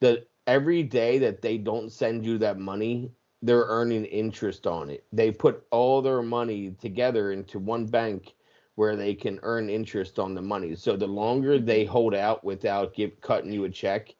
[0.00, 3.10] the every day that they don't send you that money
[3.44, 5.04] they're earning interest on it.
[5.12, 8.34] They put all their money together into one bank
[8.76, 10.74] where they can earn interest on the money.
[10.74, 11.66] So the longer mm-hmm.
[11.66, 14.14] they hold out without give, cutting you a check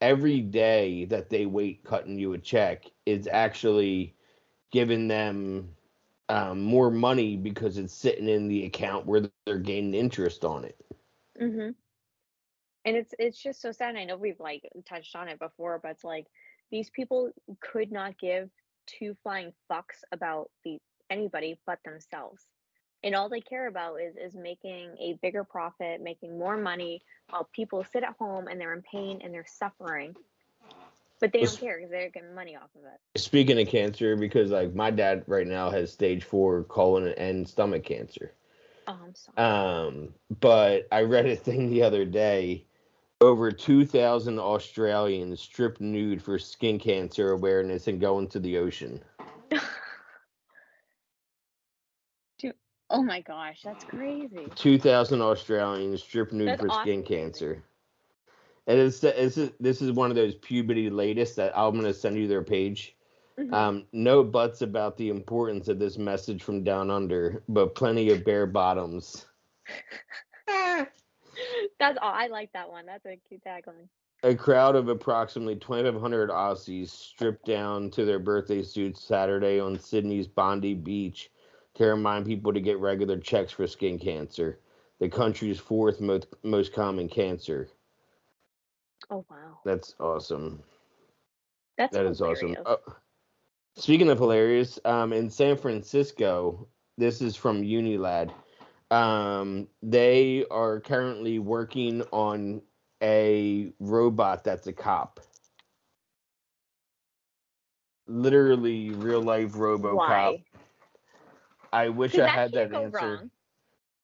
[0.00, 4.14] every day that they wait cutting you a check is actually
[4.70, 5.68] giving them
[6.28, 10.76] um, more money because it's sitting in the account where they're gaining interest on it.
[11.40, 11.70] Mm-hmm.
[12.84, 13.96] And it's it's just so sad.
[13.96, 16.26] I know we've like touched on it before, but it's like
[16.70, 18.50] these people could not give
[18.86, 20.78] two flying fucks about the
[21.10, 22.46] anybody but themselves.
[23.04, 27.48] And all they care about is is making a bigger profit, making more money while
[27.54, 30.14] people sit at home and they're in pain and they're suffering.
[31.20, 33.20] But they don't care because they're getting money off of it.
[33.20, 37.84] Speaking of cancer, because like my dad right now has stage four colon and stomach
[37.84, 38.32] cancer.
[38.86, 39.36] Oh, I'm sorry.
[39.36, 42.64] Um, but I read a thing the other day.
[43.20, 49.02] Over 2,000 Australians stripped nude for skin cancer awareness and go into the ocean.
[52.38, 52.54] Dude,
[52.90, 54.46] oh my gosh, that's crazy.
[54.54, 57.64] 2,000 Australians stripped nude That's for awesome skin cancer.
[58.68, 62.28] And it's, it's this is one of those pubity latest that I'm gonna send you
[62.28, 62.94] their page.
[63.38, 63.52] Mhm.
[63.52, 68.24] Um, no buts about the importance of this message from down under, but plenty of
[68.24, 69.26] bare bottoms.
[70.46, 72.12] That's all.
[72.12, 72.84] I like that one.
[72.84, 73.88] That's a cute tagline.
[74.24, 80.26] A crowd of approximately 2,500 Aussies stripped down to their birthday suits Saturday on Sydney's
[80.26, 81.30] Bondi Beach
[81.74, 84.58] to remind people to get regular checks for skin cancer,
[84.98, 87.68] the country's fourth most, most common cancer.
[89.10, 90.62] Oh wow, That's awesome.
[91.76, 92.56] that's That is awesome.
[92.66, 92.78] Oh,
[93.76, 96.68] speaking of hilarious, um, in San Francisco,
[96.98, 98.32] this is from Unilad.
[98.90, 102.62] Um, they are currently working on
[103.02, 105.20] a robot that's a cop.
[108.06, 109.94] Literally, real life RoboCop.
[109.96, 110.44] Why?
[111.72, 112.98] I wish I had that can't answer.
[112.98, 113.30] wrong.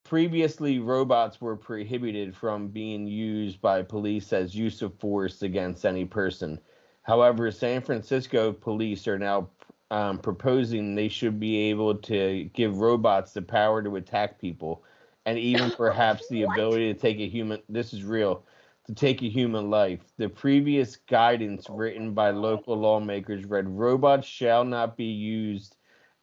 [0.05, 6.05] Previously, robots were prohibited from being used by police as use of force against any
[6.05, 6.61] person.
[7.03, 9.49] However, San Francisco police are now
[9.91, 14.85] um, proposing they should be able to give robots the power to attack people
[15.25, 18.45] and even perhaps the ability to take a human this is real
[18.87, 20.01] to take a human life.
[20.19, 25.77] The previous guidance written by local lawmakers read robots shall not be used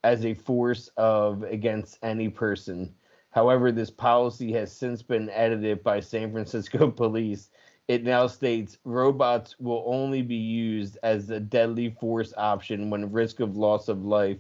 [0.04, 2.94] as a force of against any person.
[3.32, 7.50] However, this policy has since been edited by San Francisco police.
[7.88, 13.40] It now states robots will only be used as a deadly force option when risk
[13.40, 14.38] of loss of life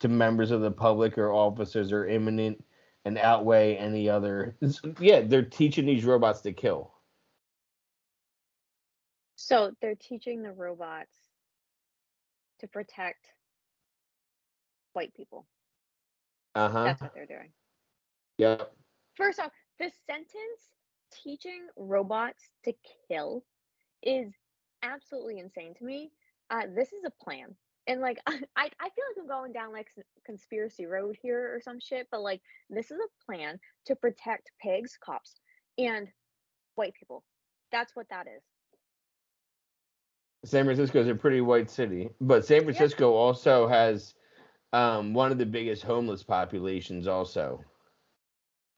[0.00, 2.62] to members of the public or officers are imminent
[3.04, 4.56] and outweigh any other.
[4.98, 6.92] Yeah, they're teaching these robots to kill.
[9.36, 11.16] So they're teaching the robots
[12.60, 13.26] to protect
[14.92, 15.46] white people.
[16.54, 16.84] Uh huh.
[16.84, 17.52] That's what they're doing.
[18.40, 18.72] Yep.
[19.16, 20.72] First off, the sentence
[21.12, 22.72] teaching robots to
[23.06, 23.44] kill
[24.02, 24.32] is
[24.82, 26.10] absolutely insane to me.
[26.50, 27.54] Uh, this is a plan.
[27.86, 29.88] And like I, I feel like I'm going down like
[30.24, 34.96] conspiracy road here or some shit, but like this is a plan to protect pigs,
[35.04, 35.34] cops,
[35.76, 36.08] and
[36.76, 37.22] white people.
[37.70, 38.42] That's what that is.
[40.50, 44.14] San Francisco is a pretty white city, but San Francisco also has
[44.72, 47.06] um, one of the biggest homeless populations.
[47.06, 47.62] Also,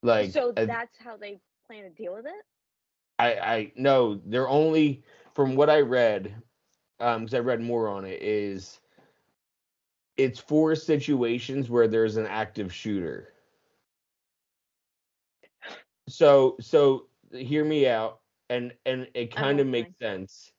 [0.03, 2.45] like so that's how they plan to deal with it.
[3.19, 5.03] I I no, they're only
[5.35, 6.35] from what I read,
[7.01, 8.81] um, because I read more on it is
[10.17, 13.33] it's for situations where there's an active shooter.
[16.09, 20.53] So so hear me out, and and it kind of makes sense.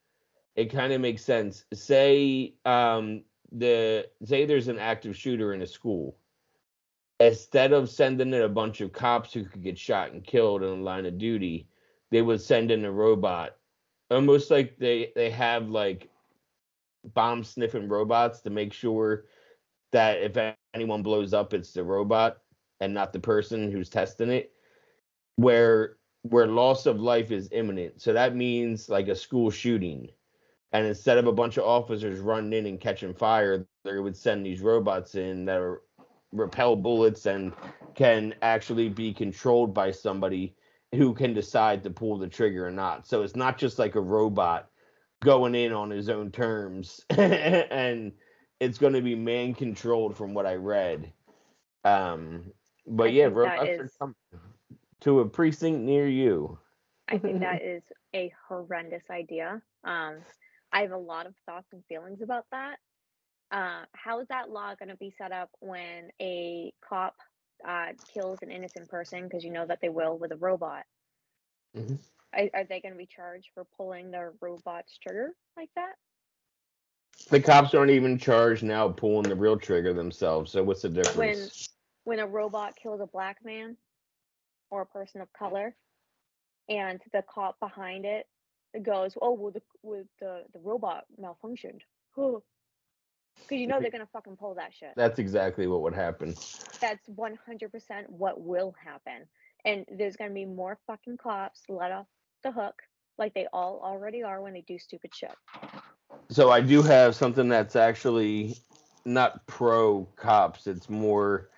[0.56, 1.66] It kind of makes sense.
[1.74, 6.18] Say um the say there's an active shooter in a school.
[7.20, 10.70] Instead of sending in a bunch of cops who could get shot and killed in
[10.70, 11.68] the line of duty,
[12.12, 13.56] they would send in a robot.
[14.12, 16.10] Almost like they they have like
[17.14, 19.26] bomb sniffing robots to make sure
[19.92, 22.38] that if anyone blows up it's the robot
[22.80, 24.54] and not the person who's testing it
[25.36, 28.02] where where loss of life is imminent.
[28.02, 30.08] So that means like a school shooting.
[30.72, 34.46] And instead of a bunch of officers running in and catching fire they would send
[34.46, 35.82] these robots in that are,
[36.34, 37.54] repel bullets and
[37.96, 40.56] can actually be controlled by somebody
[40.94, 43.08] who can decide to pull the trigger or not.
[43.08, 44.70] So it's not just like a robot
[45.24, 48.12] going in on his own terms, and
[48.60, 51.12] it's going to be man controlled from what I read.
[51.84, 52.52] Um,
[52.86, 54.16] but I yeah, robots are is- coming
[55.02, 56.58] to a precinct near you.
[57.10, 57.84] I think that is
[58.16, 59.62] a horrendous idea.
[59.84, 60.18] Um,
[60.72, 62.78] I have a lot of thoughts and feelings about that.
[63.54, 67.16] Uh, how is that law going to be set up when a cop
[67.68, 69.24] uh, kills an innocent person?
[69.24, 70.86] Because you know that they will with a robot.
[71.78, 72.00] Mhm.
[72.34, 75.94] Are, are they going to be charged for pulling the robot's trigger like that?
[77.30, 80.52] The cops aren't even charged now pulling the real trigger themselves.
[80.52, 81.70] So what's the difference?
[82.06, 83.78] When when a robot kills a black man
[84.72, 85.76] or a person of color,
[86.70, 88.28] and the cop behind it
[88.82, 91.82] goes, "Oh, well, the with the the robot malfunctioned,"
[93.42, 94.94] because you know they're gonna fucking pull that shit.
[94.96, 96.36] That's exactly what would happen.
[96.82, 99.28] That's one hundred percent what will happen,
[99.66, 102.08] and there's gonna be more fucking cops let off
[102.44, 102.82] the hook,
[103.18, 105.34] like they all already are when they do stupid shit.
[106.30, 108.58] So I do have something that's actually
[109.06, 110.68] not pro cops.
[110.68, 111.50] It's more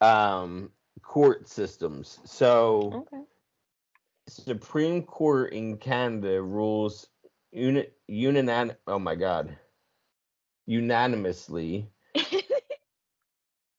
[0.00, 0.70] um,
[1.02, 2.18] court systems.
[2.24, 3.22] So Okay.
[4.28, 7.08] Supreme Court in Canada rules
[7.52, 9.56] uni- unan oh my god
[10.66, 11.88] unanimously.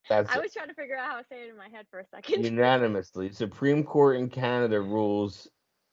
[0.09, 1.99] That's I was trying to figure out how to say it in my head for
[1.99, 2.43] a second.
[2.43, 3.31] unanimously.
[3.31, 5.47] Supreme Court in Canada rules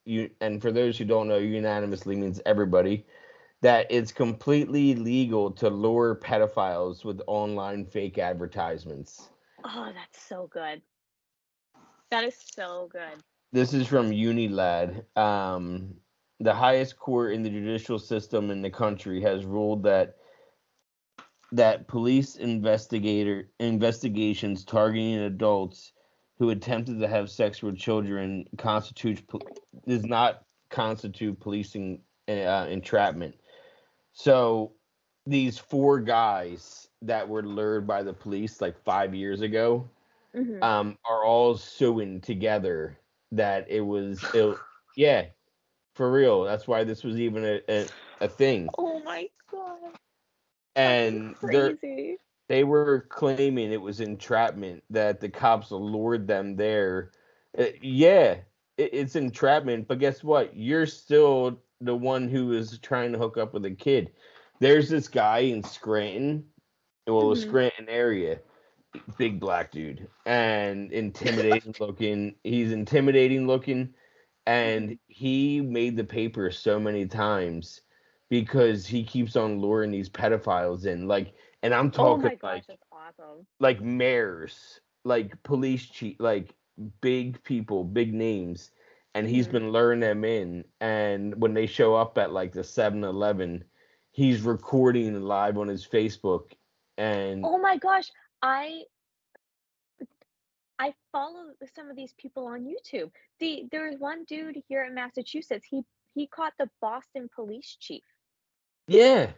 [0.04, 3.06] you and for those who don't know, unanimously means everybody
[3.62, 9.28] that it's completely legal to lure pedophiles with online fake advertisements.
[9.64, 10.80] Oh, that's so good.
[12.10, 13.22] That is so good.
[13.52, 15.04] This is from Unilad.
[15.16, 15.94] Um,
[16.40, 20.16] the highest court in the judicial system in the country has ruled that
[21.52, 25.92] that police investigator investigations targeting adults
[26.38, 29.22] who attempted to have sex with children constitutes
[29.86, 33.34] does not constitute policing uh, entrapment.
[34.12, 34.72] So
[35.26, 39.88] these four guys that were lured by the police like five years ago
[40.34, 40.62] Mhm.
[40.62, 42.96] um, are all suing together
[43.32, 44.56] that it was it,
[44.96, 45.26] yeah
[45.94, 47.86] for real that's why this was even a, a,
[48.20, 49.78] a thing oh my god.
[50.76, 51.34] And
[52.48, 57.12] they were claiming it was entrapment that the cops lured them there.
[57.58, 58.36] Uh, yeah
[58.76, 60.56] it, it's entrapment but guess what?
[60.56, 64.12] You're still the one who is trying to hook up with a kid.
[64.60, 66.44] There's this guy in scranton
[67.06, 67.34] well Mhm.
[67.34, 68.40] the scranton area
[69.18, 73.94] big black dude and intimidating looking he's intimidating looking
[74.46, 77.82] and he made the paper so many times
[78.30, 81.08] because he keeps on luring these pedophiles in.
[81.08, 83.46] Like, and I'm Oh talking my gosh, like awesome.
[83.60, 86.54] like mayors, like police chief, like
[87.00, 88.72] big people, big names,
[89.14, 89.52] and he's Mhm.
[89.52, 90.64] been luring them in.
[90.80, 93.64] And when they show up at like the 7-Eleven,
[94.12, 96.52] he's recording live on his Facebook.
[96.98, 98.10] And Oh my gosh,
[98.42, 98.84] I
[100.78, 103.12] I follow some of these people on YouTube.
[103.38, 105.66] The there was one dude here in Massachusetts.
[105.66, 108.04] He he caught the Boston police chief.
[108.86, 109.30] Yeah,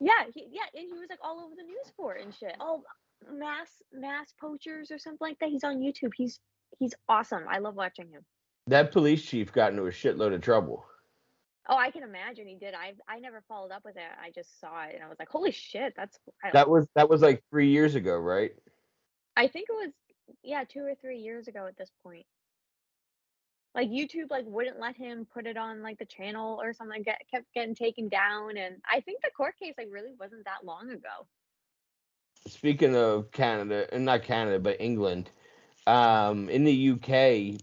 [0.00, 2.56] Yeah, he, yeah, and he was like all over the news for it and shit.
[2.60, 2.82] Oh,
[3.30, 5.50] mass mass poachers or something like that.
[5.50, 6.10] He's on YouTube.
[6.16, 6.40] He's
[6.78, 7.44] he's awesome.
[7.48, 8.22] I love watching him.
[8.66, 10.84] that police chief got into a shitload of trouble.
[11.68, 12.74] Oh, I can imagine he did.
[12.74, 14.02] I I never followed up with it.
[14.22, 16.54] I just saw it and I was like, holy shit, that's wild.
[16.54, 18.52] That was that was like three years ago, right?
[19.36, 19.92] I think it was
[20.42, 22.24] yeah, two or three years ago at this point.
[23.74, 27.02] Like YouTube like wouldn't let him put it on like the channel or something.
[27.02, 30.64] Get kept getting taken down, and I think the court case like really wasn't that
[30.64, 31.26] long ago.
[32.48, 35.30] Speaking of Canada, and not Canada, but England,
[35.86, 37.60] um, in the UK,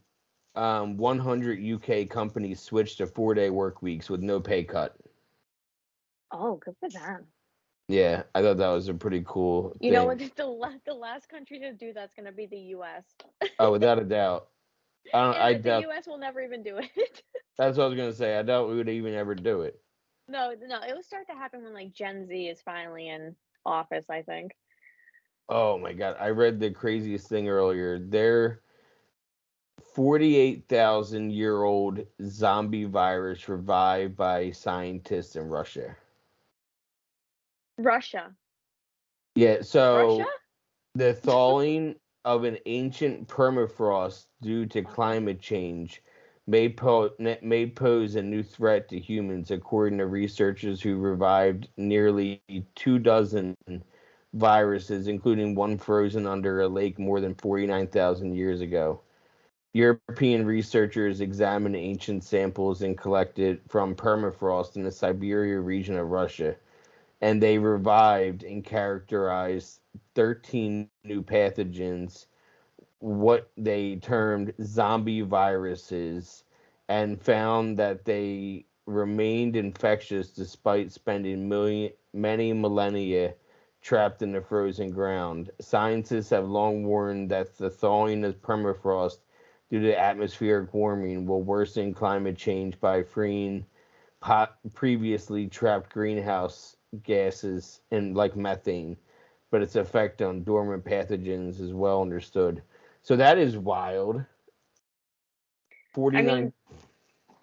[0.55, 4.95] um, 100 UK companies switched to four day work weeks with no pay cut.
[6.31, 7.25] Oh, good for them.
[7.89, 9.75] Yeah, I thought that was a pretty cool.
[9.79, 10.19] You know thing.
[10.19, 10.19] what?
[10.35, 13.05] The the last country to do that's gonna be the U.S.
[13.59, 14.49] Oh, without a doubt.
[15.13, 15.35] I don't.
[15.35, 15.81] I the doubt.
[15.83, 16.07] U.S.
[16.07, 16.89] will never even do it.
[17.57, 18.37] That's what I was gonna say.
[18.37, 19.79] I doubt we would even ever do it.
[20.27, 23.35] no, no, it will start to happen when like Gen Z is finally in
[23.65, 24.05] office.
[24.09, 24.51] I think.
[25.49, 27.99] Oh my god, I read the craziest thing earlier.
[27.99, 28.61] Their
[29.95, 35.95] 48,000 year old zombie virus revived by scientists in Russia.
[37.77, 38.33] Russia.
[39.35, 40.29] Yeah, so Russia.
[40.95, 41.95] the thawing
[42.27, 46.03] of an ancient permafrost due to climate change
[46.45, 47.11] may, po-
[47.41, 52.41] may pose a new threat to humans, according to researchers who revived nearly
[52.75, 53.55] two dozen
[54.33, 58.99] viruses, including one frozen under a lake more than 49,000 years ago.
[59.71, 66.57] European researchers examined ancient samples and collected from permafrost in the Siberia region of Russia,
[67.21, 69.79] and they revived and characterized
[70.15, 72.27] 13 new pathogens,
[72.99, 76.43] what they termed zombie viruses,
[76.89, 83.33] and found that they remained infectious despite spending million, many millennia
[83.81, 85.51] trapped in the frozen ground.
[85.59, 89.19] Scientists have long warned that the thawing of permafrost
[89.69, 93.65] due to atmospheric warming will worsen climate change by freeing
[94.73, 98.97] previously trapped greenhouse gases and like methane,
[99.51, 102.61] but its effect on dormant pathogens is well understood.
[103.01, 104.23] So that is wild.
[105.93, 106.53] 49 mean,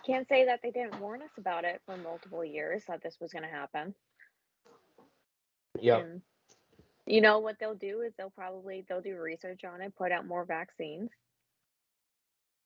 [0.07, 3.33] Can't say that they didn't warn us about it for multiple years that this was
[3.33, 3.95] going to happen.
[5.81, 6.01] Yep.
[6.05, 6.23] And
[7.07, 10.27] you know what they'll do is they'll probably they'll do research on it, put out
[10.27, 11.11] more vaccines,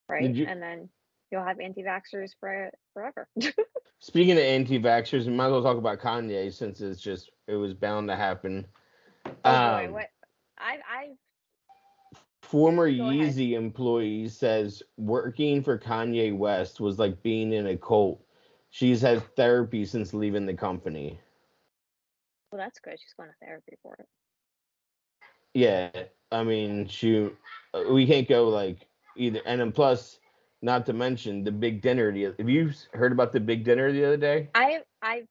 [0.08, 0.32] right?
[0.34, 0.88] you- And then
[1.30, 3.28] you'll have anti-vaxxers for forever.
[4.00, 7.74] Speaking of anti-vaxxers, we might as well talk about Kanye since it's just it was
[7.74, 8.66] bound to happen.
[9.26, 10.08] oh boy, Um, what
[10.58, 11.08] I I
[12.42, 13.14] Former Go ahead.
[13.34, 18.24] Yeezy employee says working for Kanye West was like being in a cult.
[18.70, 21.18] She's had therapy since leaving the company.
[22.50, 22.98] well that's good.
[22.98, 24.06] She's going to therapy for it.
[25.54, 25.90] Yeah,
[26.30, 27.30] I mean, she
[27.90, 29.40] we can't go like either.
[29.44, 30.18] And then plus,
[30.62, 32.12] not to mention the big dinner.
[32.12, 34.48] The have you heard about the big dinner the other day?
[34.54, 35.26] I I've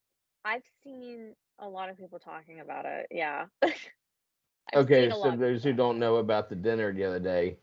[0.45, 3.07] I've seen a lot of people talking about it.
[3.11, 3.45] Yeah.
[4.75, 7.57] Okay, so those who don't know about the dinner the other day,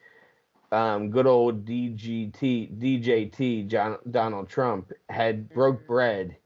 [0.73, 5.87] um, good old DGT DJT John, Donald Trump had broke Mhm.
[5.87, 6.37] bread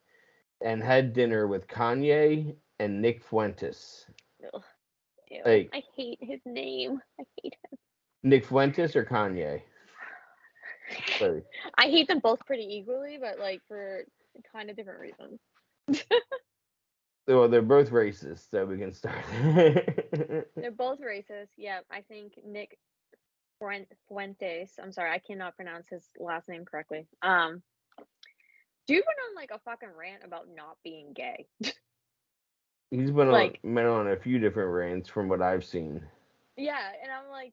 [0.61, 4.11] and had dinner with Kanye and Nick Fuentes.
[4.53, 4.64] Ugh.
[5.31, 7.01] Ew, Like- I hate his name.
[7.21, 7.79] I hate him.
[8.25, 9.62] Nick Fuentes or Kanye?
[11.18, 11.43] Sorry.
[11.76, 14.05] I hate them both pretty equally, but like for
[14.53, 15.41] kind of different reasons.
[17.26, 19.22] Well, they're both racist, so we can start.
[20.57, 21.49] They're both racist.
[21.59, 22.78] Yeah, I think Nick
[24.09, 24.72] Fuentes.
[24.82, 27.07] I'm sorry, I cannot pronounce his last name correctly.
[27.20, 27.62] Um,
[28.86, 31.47] dude went on like a fucking rant about not being gay.
[32.91, 36.01] He's been on Like- been on a few different rants from what I've seen.
[36.57, 37.53] yeah, and I'm like,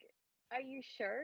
[0.54, 1.24] are you sure?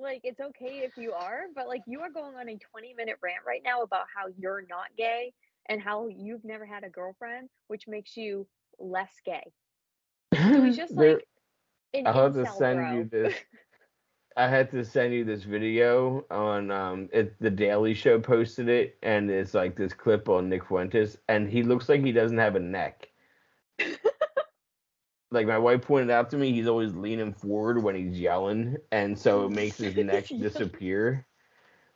[0.00, 3.16] Like, it's okay if you are, but like, you are going on a 20 minute
[3.22, 5.32] rant right now about how you're not gay
[5.68, 8.46] and how you've never had a girlfriend, which makes you
[8.78, 9.52] less gay.
[10.34, 11.26] So he's just like,
[12.06, 12.92] I'll have to send bro.
[12.92, 13.34] you this.
[14.36, 18.96] I had to send you this video on um it the Daily Show posted it
[19.02, 22.54] and it's like this clip on Nick Fuentes and he looks like he doesn't have
[22.54, 23.08] a neck.
[25.30, 29.18] Like my wife pointed out to me, he's always leaning forward when he's yelling, and
[29.18, 31.26] so it makes his neck disappear.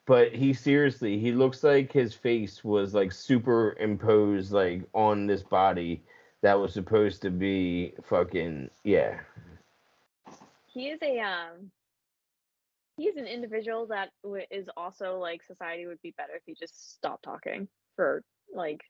[0.06, 6.02] But he seriously, he looks like his face was like superimposed like on this body
[6.42, 9.20] that was supposed to be fucking yeah.
[10.66, 11.70] he is a um
[12.96, 16.94] he's an individual that w- is also like society would be better if he just
[16.94, 18.22] stopped talking for
[18.54, 18.80] like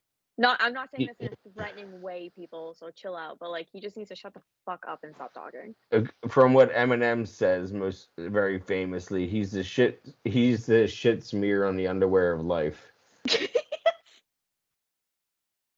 [0.43, 3.69] not i'm not saying this in a threatening way people so chill out but like
[3.73, 7.27] he just needs to shut the fuck up and stop talking Uh, From what Eminem
[7.27, 10.05] says, most very famously, he's the shit.
[10.25, 12.93] He's the shit smear on the underwear of life.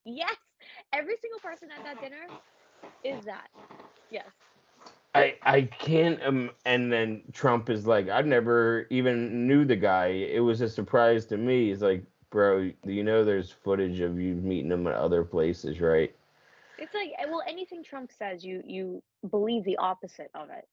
[0.06, 0.36] yes
[0.92, 2.26] every single person at that dinner
[3.04, 3.48] is that
[4.10, 4.30] yes
[5.14, 10.06] I I can't um and then Trump is like I never even knew the guy.
[10.08, 11.68] It was a surprise to me.
[11.68, 12.04] He's like,
[12.34, 16.14] bro, you know there's footage of you meeting him at other places, right?
[16.78, 20.66] it's like eh, well anything trump says you you believe the opposite of it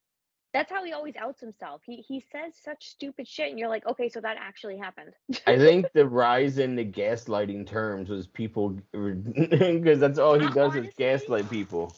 [0.54, 3.86] that's how he always outs himself he he says such stupid shit and you're like
[3.86, 5.14] okay so that actually happened
[5.48, 10.76] I think the rise in the gaslighting terms was people because that's all he does
[10.76, 11.94] is gaslight people.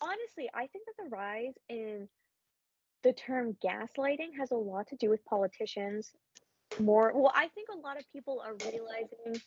[0.00, 2.08] honestly, I think that the rise in
[3.02, 6.12] the term gaslighting has a lot to do with politicians.
[6.80, 9.40] More, well, I think a lot of people are realizing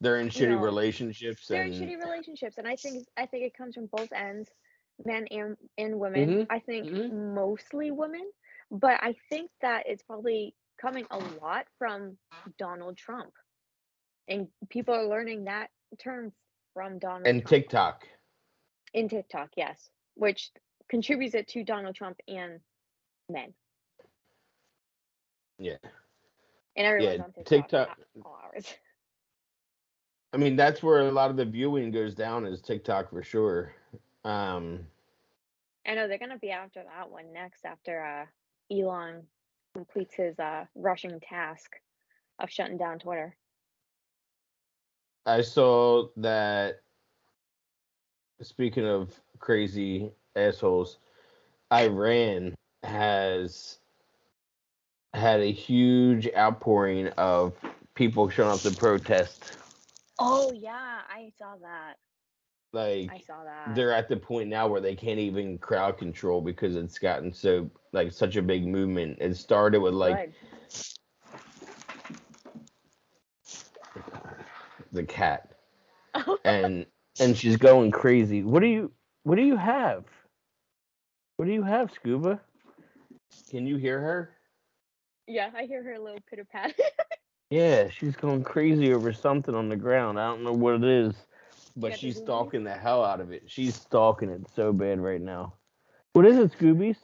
[0.00, 3.54] They're in shitty know, relationships they're in shitty relationships, and I think I think it
[3.56, 4.50] comes from both ends,
[5.04, 6.28] men and and women.
[6.28, 7.34] Mhm, I think mhm.
[7.34, 8.30] mostly women,
[8.70, 12.18] but I think that it's probably coming a lot from
[12.58, 13.32] Donald Trump,
[14.28, 16.32] and people are learning that term
[16.74, 17.50] from Donald and Trump.
[17.50, 18.08] TikTok.
[18.92, 20.52] in TikTok, yes, which
[20.88, 22.60] contributes it to Donald Trump and
[23.28, 23.54] men.
[25.58, 25.76] Yeah.
[26.76, 28.74] And everyone's Yeah, on TikTok, TikTok- all hours.
[30.32, 33.72] I mean, that's where a lot of the viewing goes down is TikTok for sure.
[34.24, 34.80] Um,
[35.86, 38.26] I know they're gonna be after that one next after uh
[38.74, 39.22] Elon
[39.74, 41.70] completes his uh rushing task
[42.40, 43.36] of shutting down Twitter.
[45.26, 46.80] I saw that.
[48.42, 50.98] Speaking of crazy assholes,
[51.72, 53.78] Iran has
[55.14, 57.54] had a huge outpouring of
[57.94, 59.56] people showing up to protest.
[60.18, 61.94] Oh yeah, I saw that.
[62.72, 63.76] Like I saw that.
[63.76, 67.70] they're at the point now where they can't even crowd control because it's gotten so
[67.92, 69.18] like such a big movement.
[69.20, 70.32] It started with like
[74.92, 75.50] the cat.
[76.44, 76.86] And
[77.20, 78.42] and she's going crazy.
[78.42, 78.92] What do you
[79.22, 80.04] what do you have?
[81.36, 82.40] What do you have, Scuba?
[83.50, 84.30] Can you hear her?
[85.26, 86.74] Yeah, I hear her little pitter pat.
[87.50, 90.18] Yeah, she's going crazy over something on the ground.
[90.18, 91.14] I don't know what it is,
[91.76, 93.44] but the she's stalking the hell out of it.
[93.46, 95.54] She's stalking it so bad right now.
[96.14, 96.96] What is it, Scoobies?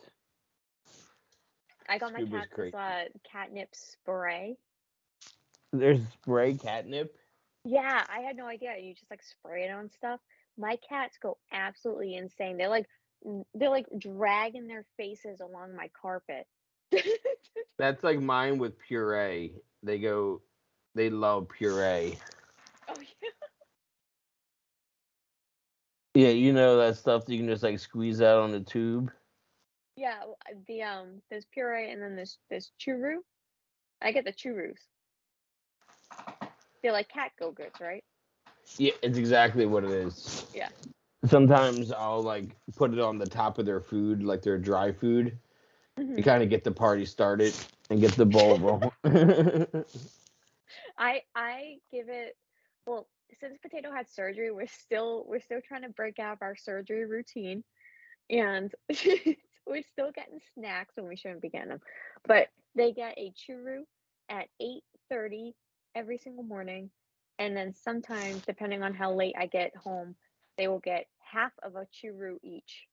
[1.89, 4.57] I got my Scuba's cat this uh, catnip spray.
[5.73, 7.15] There's spray catnip.
[7.65, 8.77] Yeah, I had no idea.
[8.81, 10.21] You just like spray it on stuff.
[10.57, 12.57] My cats go absolutely insane.
[12.57, 12.87] They're like
[13.55, 16.47] they're like dragging their faces along my carpet.
[17.79, 19.53] That's like mine with puree.
[19.83, 20.43] They go,
[20.95, 22.19] they love puree.
[22.89, 23.31] oh yeah.
[26.15, 29.11] Yeah, you know that stuff that you can just like squeeze out on the tube.
[29.97, 33.17] Yeah, uh, the um there's puree and then there's there's churu.
[34.03, 34.81] I get the churus.
[36.83, 38.03] They're like cat go-gurts, right?
[38.79, 40.47] Yeah, it's exactly what it is.
[40.55, 40.69] Yeah.
[41.27, 45.39] Sometimes I'll like put it on the top of their food, like their dry food,
[46.01, 46.17] Mhm.
[46.17, 47.55] to kind of get the party started
[47.91, 48.91] and get the ball rolling.
[50.99, 52.37] I I give it
[52.87, 53.07] well
[53.41, 57.05] since potato had surgery we're still we're still trying to break out of our surgery
[57.07, 57.63] routine
[58.29, 58.75] and
[59.67, 61.81] we're still getting snacks when we shouldn't be getting them
[62.27, 63.83] but they get a churu
[64.29, 65.55] at 8:30
[65.95, 66.91] every single morning
[67.39, 70.15] and then sometimes depending on how late I get home
[70.57, 72.87] they will get half of a churu each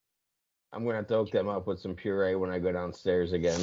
[0.74, 3.60] I'm gonna have to hook them up with some puree when I go downstairs again.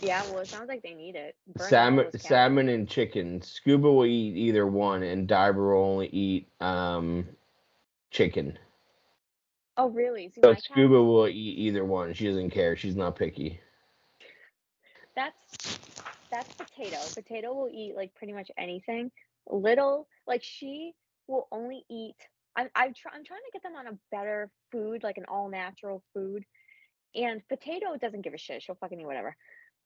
[0.00, 3.40] yeah well it sounds like they need it Burn Salmon, salmon and chicken.
[3.42, 7.26] Scuba will eat either one, and Diver will only eat um
[8.10, 8.58] chicken.
[9.76, 12.12] oh really See, So my cat- Scuba will eat either one.
[12.14, 12.76] She doesn't care.
[12.76, 13.60] She's not picky.
[15.14, 15.78] that's
[16.30, 16.96] that's potato.
[17.14, 19.10] Potato will eat like pretty much anything.
[19.48, 20.94] Little like she
[21.26, 22.16] will only eat.
[22.56, 25.48] I'm I'm, try, I'm trying to get them on a better food, like an all
[25.48, 26.44] natural food,
[27.14, 28.62] And Potato doesn't give a shit.
[28.62, 29.36] She'll fucking eat whatever.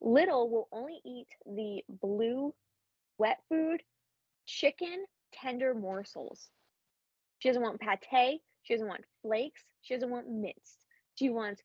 [0.01, 2.55] Little will only eat the blue
[3.19, 3.83] wet food,
[4.47, 6.49] chicken, tender morsels.
[7.41, 8.41] She doesn't want pate.
[8.63, 9.63] She doesn't want flakes.
[9.83, 10.87] She doesn't want minced.
[11.17, 11.63] She wants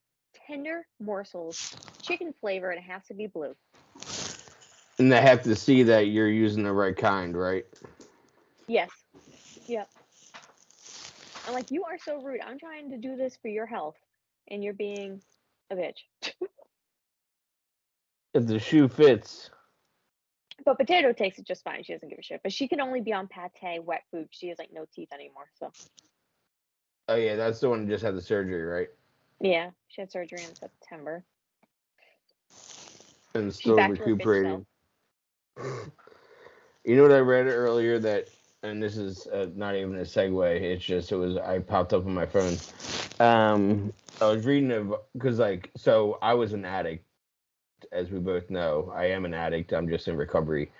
[0.48, 3.56] tender morsels, chicken flavor, and it has to be blue.
[4.98, 7.66] And they have to see that you're using the right kind, right?
[8.68, 8.90] Yes.
[9.68, 9.90] Yep.
[11.48, 12.42] I'm like, you are so rude.
[12.46, 13.96] I'm trying to do this for your health,
[14.50, 15.22] and you're being
[15.72, 16.00] a bitch.
[18.34, 19.50] If the shoe fits.
[20.66, 21.84] but Potato takes it just fine.
[21.84, 22.42] She doesn't give a shit.
[22.44, 24.28] But she can only be on pate, wet food.
[24.32, 25.46] She has like no teeth anymore.
[25.58, 25.72] So
[27.08, 28.90] Oh yeah, that's the one who just had the surgery, right?
[29.40, 31.24] yeah, she had surgery in September.
[33.36, 34.66] And still back to her bitch recuperating.
[36.88, 38.28] You know what I read earlier that,
[38.66, 40.62] and this is uh, not even a segue.
[40.62, 42.58] It's just it was I popped up on my phone.
[43.20, 47.06] Um, I was reading of because like so I was an addict,
[47.92, 48.92] as we both know.
[48.96, 49.74] I am an addict.
[49.74, 50.72] I'm just in recovery.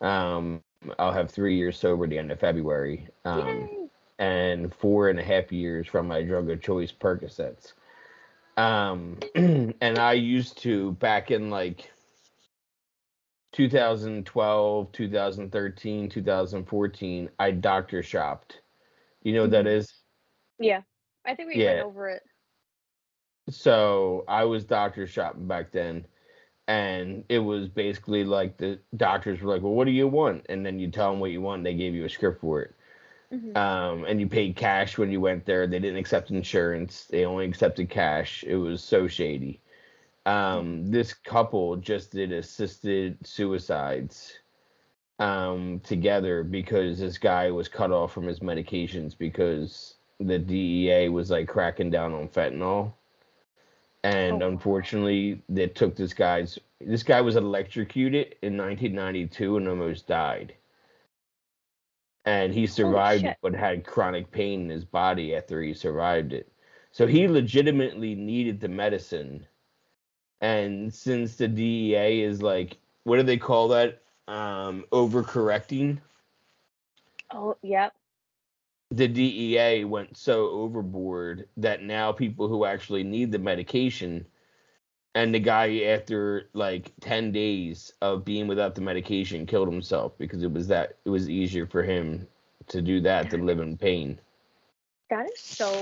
[0.00, 0.62] Um,
[0.98, 3.08] I'll have three years sober the end of February.
[3.24, 7.72] Um, and four and a half years from my drug of choice Percocets.
[8.56, 11.90] Um, and I used to back in like
[13.56, 18.60] 2012, 2013, 2014, I doctor shopped.
[19.22, 19.90] You know what that is?
[20.58, 20.82] Yeah,
[21.24, 21.76] I think we Yeah.
[21.76, 22.22] went over it.
[23.48, 26.06] So I was doctor shopping back then.
[26.68, 30.44] And it was basically like the doctors were like, well, what do you want?
[30.50, 31.60] And then you tell them what you want.
[31.60, 32.74] And they gave you a script for it.
[33.32, 33.56] Mhm.
[33.56, 35.66] um, and you paid cash when you went there.
[35.66, 37.06] They didn't accept insurance.
[37.06, 38.44] They only accepted cash.
[38.44, 39.60] It was so shady.
[40.26, 44.34] Um, this couple just did assisted suicides
[45.20, 51.30] um, together because this guy was cut off from his medications because the DEA was
[51.30, 52.92] like cracking down on fentanyl.
[54.04, 56.58] And Oh, unfortunately, they took this guy's.
[56.80, 60.54] This guy was electrocuted in 1992 and almost died
[62.26, 63.36] and he survived it shit.
[63.40, 66.52] but had chronic pain in his body after he survived it.
[66.90, 69.46] So he legitimately needed the medicine.
[70.40, 74.02] And since the DEA is like what do they call that?
[74.28, 75.98] Um overcorrecting.
[77.32, 77.94] Oh, yep.
[78.90, 84.26] The DEA went so overboard that now people who actually need the medication
[85.16, 90.42] and the guy after like 10 days of being without the medication killed himself because
[90.42, 92.28] it was that it was easier for him
[92.68, 94.20] to do that than live in pain.
[95.08, 95.72] That is so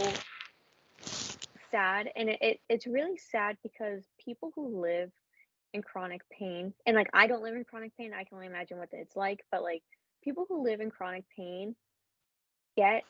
[1.74, 5.10] sad, and it, it it's really sad because people who live
[5.72, 8.78] in chronic pain, and like I don't live in chronic pain, I can only imagine
[8.78, 9.82] what it's like, but like
[10.22, 11.74] people who live in chronic pain
[12.76, 13.02] get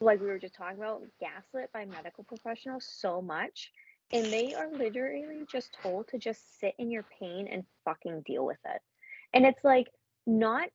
[0.00, 3.70] like we were just talking about gaslit by medical professionals so much
[4.12, 8.44] and they are literally just told to just sit in your pain and fucking deal
[8.44, 8.80] with it.
[9.32, 9.88] And it's like
[10.26, 10.68] not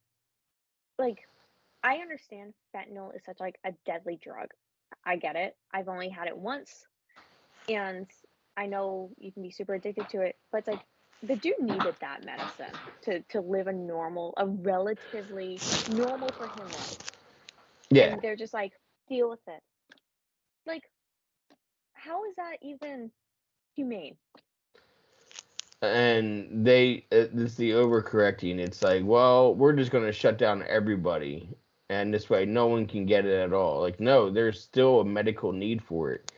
[0.97, 1.20] like
[1.84, 4.47] i understand fentanyl is such like a deadly drug.
[5.05, 5.55] I get it.
[5.74, 6.86] I've only had it once
[7.68, 8.07] and
[8.55, 10.82] i know you can be super addicted to it but it's like
[11.24, 15.59] the dude needed that medicine to to live a normal a relatively
[15.91, 16.97] normal for him life.
[17.89, 18.13] Yeah.
[18.13, 18.74] and they're just like
[19.09, 19.61] deal with it.
[20.65, 20.84] Like
[21.93, 23.11] how is that even
[23.76, 24.18] humane?
[25.82, 28.59] And they uh, this the overcorrecting.
[28.59, 31.49] It's like well we're just going to shut down everybody
[31.89, 33.82] and this way no one can get it at all.
[33.82, 36.32] Like no there's still a medical need for it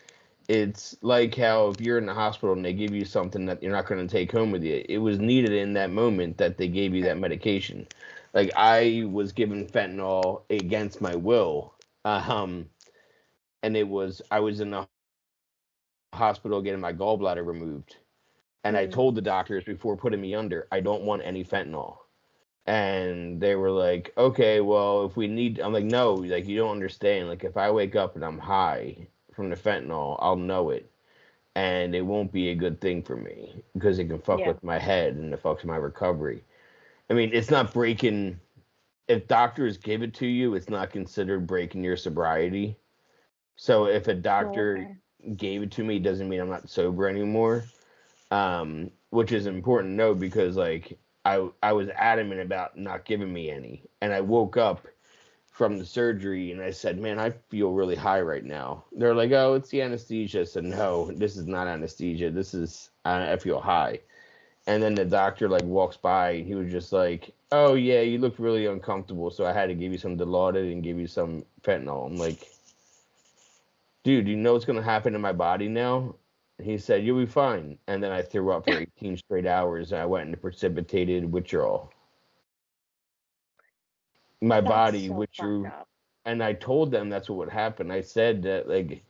[0.49, 3.73] it's like how if you're in the hospital and they give you something that you're
[3.73, 6.67] not going to take home with you it was needed in that moment that they
[6.69, 7.87] gave you that medication
[8.33, 11.75] like i was given fentanyl against my will
[12.05, 12.69] um
[13.63, 17.97] and it was i was in the hospital getting my gallbladder removed
[18.63, 18.87] and I Mhm.
[18.87, 21.97] told the doctors before putting me under, I don't want any fentanyl.
[22.65, 26.71] And they were like, okay, well, if we need, I'm like, no, like, you don't
[26.71, 27.29] understand.
[27.29, 29.07] Like, if I wake up and I'm high
[29.39, 30.91] from the fentanyl, I'll know it.
[31.55, 34.47] And it won't be a good thing for me because it can fuck Yeah.
[34.47, 36.43] with my head and it fucks my recovery.
[37.09, 38.39] I mean, it's not breaking,
[39.07, 42.77] if doctors give it to you, it's not considered breaking your sobriety.
[43.55, 44.97] So if a Oh, doctor okay.
[45.37, 47.71] gave it to me doesn't mean I'm not sober anymore.
[48.31, 53.33] Um, which is important to know because like I I was adamant about not giving
[53.33, 54.87] me any, and I woke up
[55.59, 59.33] from the surgery and I said, "Man, I feel really high right now." They're like,
[59.33, 62.31] "Oh, it's the anesthesia." I said, "No, this is not anesthesia.
[62.31, 63.99] This is I, I feel high."
[64.67, 68.19] And then the doctor like walks by and he was just like, "Oh yeah, you
[68.19, 71.43] look really uncomfortable, so I had to give you some Dilaudid and give you some
[71.61, 72.53] fentanyl." I'm like,
[74.05, 76.15] "Dude, you know what's gonna happen to my body now?"
[76.61, 77.77] He said, You'll be fine.
[77.87, 81.91] And then I threw up for 18 straight hours and I went into precipitated withdrawal.
[84.41, 85.87] My That's body so fucked up.
[86.25, 87.91] And I told them that's what would happen.
[87.91, 89.03] I said that, like,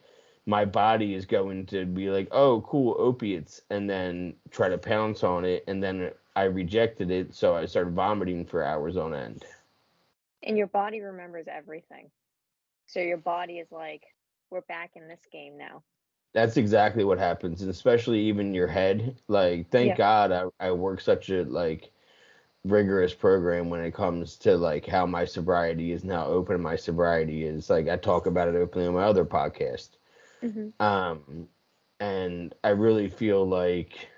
[0.45, 5.23] my body is going to be like, oh, cool, opiates, and then try to pounce
[5.23, 5.63] on it.
[5.67, 7.35] And then I rejected it.
[7.35, 9.45] So I started vomiting for hours on end.
[10.43, 12.09] And your body remembers everything.
[12.87, 14.03] So your body is like,
[14.49, 15.83] we're back in this game now.
[16.33, 19.17] That's exactly what happens, and especially even your head.
[19.27, 19.97] Like, thank Yeah.
[19.97, 21.91] God I, I work such a like
[22.65, 26.61] rigorous program when it comes to like how my sobriety is now open.
[26.61, 29.89] My sobriety is like I talk about it openly on my other podcast.
[30.41, 31.47] hmm Um,
[31.99, 34.09] and I really feel like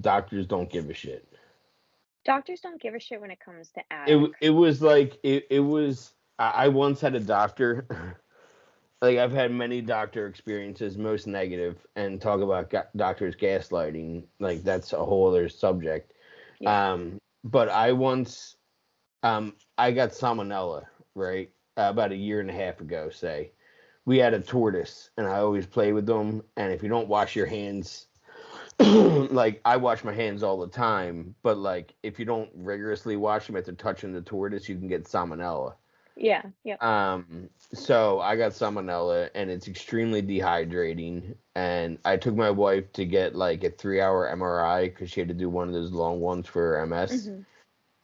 [0.00, 1.26] doctors don't give a shit.
[2.24, 4.36] Doctors don't give a shit when it comes to It addicts.
[4.40, 6.12] it was like it it was.
[6.38, 7.86] I, I once had a doctor.
[9.02, 14.24] like I've had many doctor experiences, most negative, and talk about ga- doctors gaslighting.
[14.38, 16.12] Like that's a whole other subject.
[16.60, 16.92] Yeah.
[16.92, 18.56] Um, but I once,
[19.22, 20.84] um, I got salmonella
[21.14, 23.10] right uh, about a year and a half ago.
[23.10, 23.52] Say,
[24.04, 26.42] we had a tortoise, and I always play with them.
[26.56, 28.06] And if you don't wash your hands,
[28.78, 33.46] like I wash my hands all the time, but like if you don't rigorously wash
[33.46, 35.74] them after touching the tortoise, you can get salmonella.
[36.16, 36.42] Yeah.
[36.64, 36.82] Yep.
[36.82, 41.34] Um, so I got salmonella and it's extremely dehydrating.
[41.54, 45.28] And I took my wife to get like a three hour MRI because she had
[45.28, 47.28] to do one of those long ones for her MS.
[47.28, 47.44] Mhm.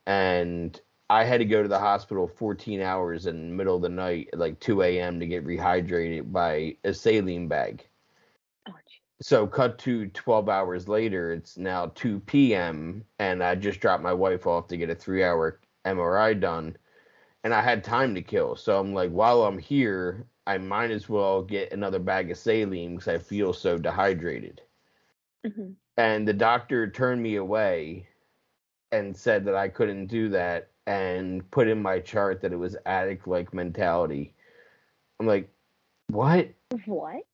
[0.07, 3.89] And I had to go to the hospital 14 hours in the middle of the
[3.89, 5.21] night like 2 a.m.
[5.21, 7.87] to get rehydrated by a saline bag.
[8.69, 8.75] Oh.
[9.21, 13.05] So cut to 12 hours later, it's now 2 p.m.
[13.19, 16.77] and I just dropped my wife off to get a three hour MRI done.
[17.45, 18.57] And I had time to kill.
[18.57, 22.97] So I'm like, while I'm here, I might as well get another bag of saline
[22.97, 24.63] because I feel so dehydrated.
[25.45, 25.75] Mhm.
[25.97, 28.09] And the doctor turned me away
[28.93, 32.77] and said that I couldn't do that and put in my chart that it was
[32.87, 34.35] addict like mentality.
[35.19, 35.49] I'm like,
[36.09, 36.49] what?
[36.85, 37.25] What?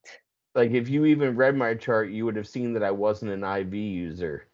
[0.55, 3.45] Like, if you even read my chart, you would have seen that I wasn't an
[3.45, 4.47] IV user.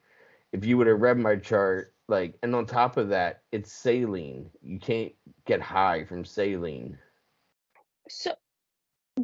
[0.53, 4.51] If you would have read my chart, like, and on top of that, it's saline.
[4.63, 5.13] You can't
[5.47, 6.99] get high from saline.
[8.09, 8.33] So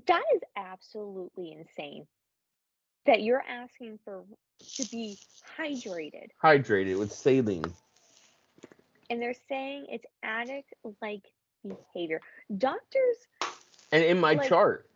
[0.06, 2.06] that is absolutely insane.
[3.06, 4.24] That you're asking for
[4.76, 5.18] to be
[5.58, 7.64] hydrated, Hydrated with saline.
[9.10, 11.22] and they're saying it's addict-like
[11.66, 12.20] behavior.
[12.56, 13.16] Doctors,
[13.92, 14.90] And in my Like- chart.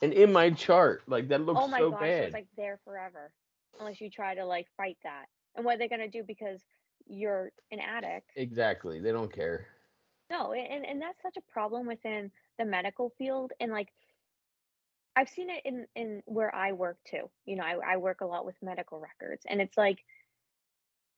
[0.00, 1.02] And in my chart.
[1.08, 1.68] Like, that looks so bad.
[1.68, 2.24] oh my so gosh, bad.
[2.24, 3.32] it's like there forever,
[3.80, 5.26] unless you try to like fight that.
[5.56, 6.62] And what are they gonna do because
[7.08, 8.30] you're an addict?
[8.36, 9.00] exactly.
[9.00, 9.66] They don't care.
[10.30, 13.88] No, and and that's such a problem within the medical field, and like
[15.16, 17.30] I've seen it in in where I work too.
[17.44, 20.04] You know, I I work a lot with medical records, and it's like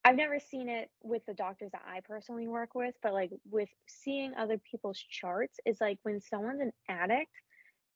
[0.05, 3.69] I've never seen it with the doctors that I personally work with, but like with
[3.87, 7.33] seeing other people's charts is like when someone's an addict,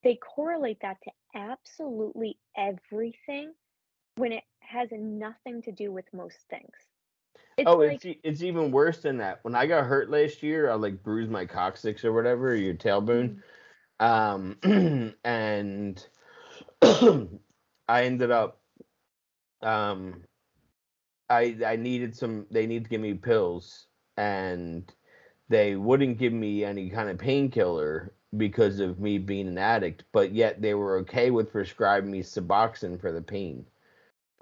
[0.02, 3.54] they correlate that to absolutely everything
[4.16, 6.74] when it has nothing to do with most things.
[7.56, 9.40] It's oh, like it's it's even worse than that.
[9.42, 12.74] When I got hurt last year, I like bruised my coccyx or whatever, or your
[12.74, 13.30] tailbone.
[13.30, 13.42] mm,
[14.00, 14.58] Um,
[15.24, 16.06] and
[16.82, 18.60] I ended up,
[19.62, 20.24] um,
[21.30, 22.46] I I needed some.
[22.50, 23.86] They need to give me pills,
[24.16, 24.92] and
[25.48, 30.04] they wouldn't give me any kind of painkiller because of me being an addict.
[30.12, 33.66] But yet they were okay with prescribing me Suboxone for the pain.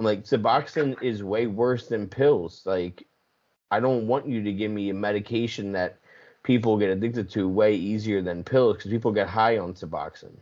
[0.02, 2.62] Like, Suboxone is way worse than pills.
[2.64, 3.06] Like,
[3.70, 5.98] I don't want you to give me a medication that
[6.42, 10.36] people get addicted to way easier than pills because people get high on Suboxone.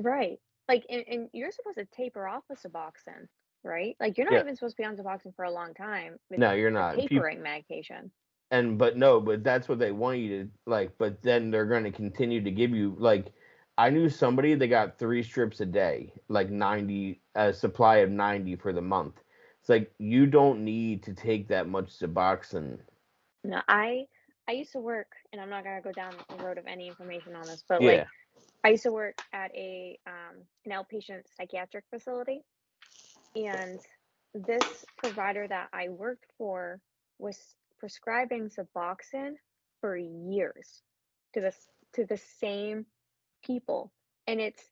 [0.00, 0.40] Right.
[0.68, 3.28] Like, and, and you're supposed to taper off of Suboxone,
[3.62, 3.96] right?
[4.00, 4.40] Like, you're not Yeah.
[4.40, 6.18] even supposed to be on Suboxone for a long time.
[6.30, 6.96] No, you're not.
[6.96, 8.10] Tapering medication.
[8.50, 10.96] and but no, but that's what they want you to like.
[10.98, 13.32] But then they're going to continue to give you like.
[13.76, 18.56] I knew somebody that got three strips a day, like ninety, a supply of ninety
[18.56, 19.16] for the month.
[19.60, 22.80] It's like you don't need to take that much Suboxone.
[23.44, 24.06] No, I
[24.48, 27.36] I used to work, and I'm not gonna go down the road of any information
[27.36, 28.04] on this, but Yeah.
[28.04, 28.06] like
[28.64, 32.42] I used to work at a um, an outpatient psychiatric facility,
[33.36, 33.80] and
[34.34, 36.80] this provider that I worked for
[37.18, 37.38] was
[37.78, 39.34] prescribing Suboxone
[39.80, 40.82] for years
[41.34, 41.52] to the
[41.94, 42.86] to the same
[43.44, 43.92] people,
[44.26, 44.62] and it's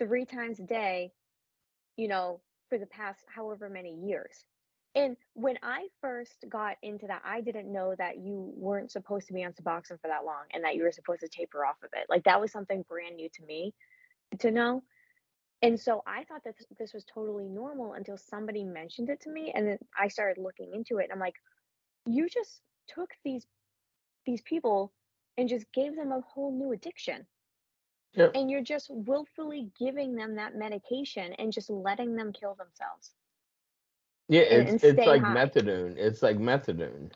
[0.00, 1.12] three times a day,
[2.00, 2.40] you know,
[2.70, 4.46] for the past however many years.
[4.94, 9.34] And when I first got into that, I didn't know that you weren't supposed to
[9.34, 11.90] be on Suboxone for that long and that you were supposed to taper off of
[11.92, 12.06] it.
[12.08, 13.74] Like that was something brand new to me
[14.38, 14.82] to know.
[15.62, 19.52] And so I thought that this, was totally normal until somebody mentioned it to me
[19.54, 21.34] and then I started looking into it and I'm like
[22.06, 23.46] you just took these
[24.24, 24.90] these people
[25.36, 27.26] and just gave them a whole new addiction.
[28.14, 28.32] Yep.
[28.34, 33.12] And you're just willfully giving them that medication and just letting them kill themselves.
[34.28, 35.34] Yeah, it's it's like high.
[35.34, 35.96] methadone.
[35.96, 37.10] It's like methadone.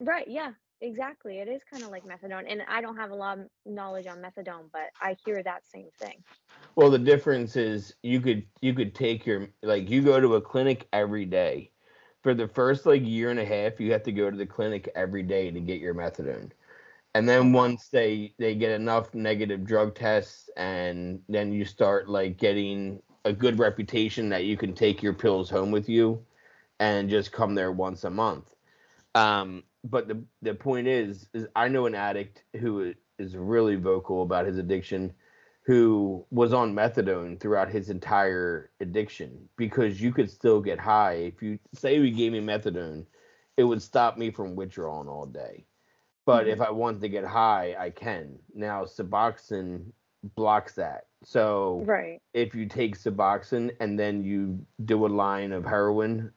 [0.00, 1.38] Right, yeah, exactly.
[1.38, 2.44] It is kind of like methadone.
[2.48, 5.88] And I don't have a lot of knowledge on methadone, but I hear that same
[5.98, 6.22] thing.
[6.76, 10.40] Well, the difference is you could you could take your like you go to a
[10.40, 11.72] clinic every day.
[12.22, 14.90] For the first like year and a half, you have to go to the clinic
[14.94, 16.50] every day to get your methadone.
[17.14, 22.36] And then once they they get enough negative drug tests and then you start like
[22.36, 26.24] getting a good reputation that you can take your pills home with you
[26.78, 28.54] and just come there once a month.
[29.14, 34.22] Um but the the point is is I know an addict who is really vocal
[34.22, 35.12] about his addiction
[35.62, 41.42] who was on methadone throughout his entire addiction because you could still get high if
[41.42, 43.04] you say you gave me methadone
[43.56, 45.64] it would stop me from withdrawing all day
[46.30, 46.52] but Mhm.
[46.52, 49.92] if i want to get high i can now suboxone
[50.36, 52.20] blocks that so Right.
[52.34, 56.32] if you take suboxone and then you do a line of heroin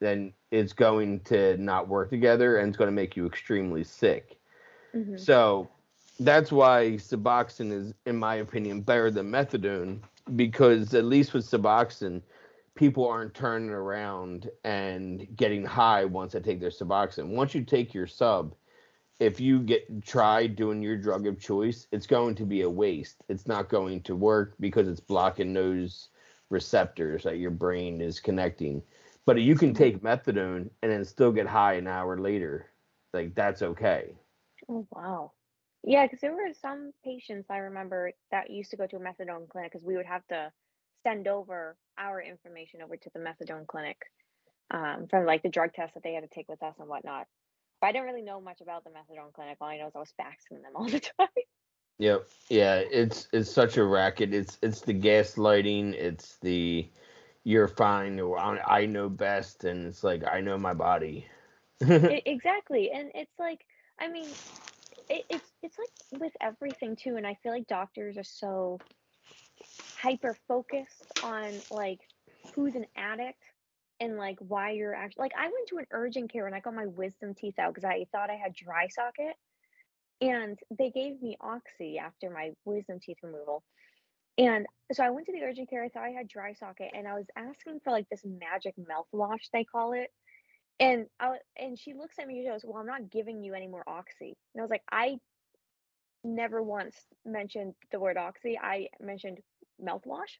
[0.00, 4.38] then it's going to not work together and it's going to make you extremely sick
[4.92, 5.68] hmm so
[6.20, 10.00] that's why Suboxone is, in my opinion, better than methadone
[10.36, 12.22] because at least with Suboxone,
[12.76, 17.34] people aren't turning around and getting high once they take their Suboxone.
[17.34, 18.54] Once you take your sub,
[19.20, 23.22] if you get try doing your drug of choice, it's going to be a waste.
[23.28, 26.08] It's not going to work because it's blocking those
[26.50, 28.82] receptors that your brain is connecting.
[29.26, 32.66] But you can take methadone and then still get high an hour later.
[33.12, 34.14] Like that's okay.
[34.68, 35.32] Oh, wow.
[35.82, 39.48] Yeah, because there were some patients I remember that used to go to a methadone
[39.48, 40.50] clinic because we would have to
[41.02, 43.98] send over our information over to the methadone clinic
[44.70, 47.26] um, from like the drug tests that they had to take with us and whatnot.
[47.84, 49.58] But I didn't really know much about the methadone clinic.
[49.60, 51.28] All I know is I was faxing them all the time.
[51.98, 52.26] Yep.
[52.48, 54.32] Yeah, it's it's such a racket.
[54.32, 55.92] It's it's the gaslighting.
[55.92, 56.88] It's the
[57.42, 61.26] you're fine or I know best, and it's like I know my body.
[61.90, 63.60] E- exactly, and it's like,
[64.00, 64.28] I mean,
[65.10, 67.16] it, it's it's like with everything too.
[67.16, 68.78] And I feel like doctors are so
[69.98, 72.00] hyper focused on like
[72.54, 73.42] who's an addict
[74.00, 76.74] and like why you're actually like I went to an urgent care and I got
[76.74, 79.36] my wisdom teeth out because I thought I had dry socket
[80.20, 83.62] and they gave me oxy after my wisdom teeth removal.
[84.36, 85.84] And so I went to the urgent care.
[85.84, 89.50] I thought I had dry socket and I was asking for like this magic mouthwash
[89.52, 90.10] they call it.
[90.80, 93.68] And I and she looks at me and goes, "Well, I'm not giving you any
[93.68, 95.18] more oxy." And I was like, "I
[96.24, 98.58] never once mentioned the word oxy.
[98.58, 99.38] I mentioned
[99.80, 100.38] mouthwash."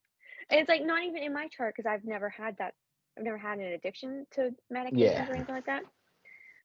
[0.51, 2.75] And it's like not even in my chart because I've never had that.
[3.17, 5.29] I've never had an addiction to medications Yeah.
[5.29, 5.83] or anything like that.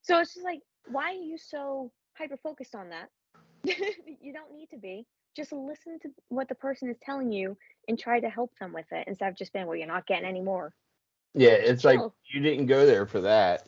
[0.01, 3.09] So it's just like, why are you so hyper focused on that?
[4.21, 5.05] you don't need to be.
[5.35, 8.85] Just listen to what the person is telling you and try to help them with
[8.91, 10.73] it instead of just being, well, you're not getting any more.
[11.35, 13.67] yeah, it's like you didn't go there for that.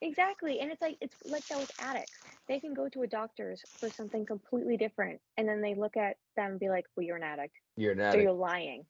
[0.00, 0.60] Exactly.
[0.60, 2.20] And it's like it's like that with addicts.
[2.48, 6.16] They can go to a doctor's for something completely different and then they look at
[6.36, 7.54] them and be like, Well, you're an addict.
[7.76, 8.14] You're an addict.
[8.14, 8.86] So you're lying.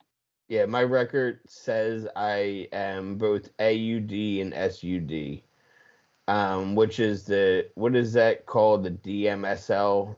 [0.49, 5.43] Yeah, my record says I am both AUD and SUD.
[6.27, 8.85] Um, which is the what is that called?
[8.85, 10.15] The DMSL,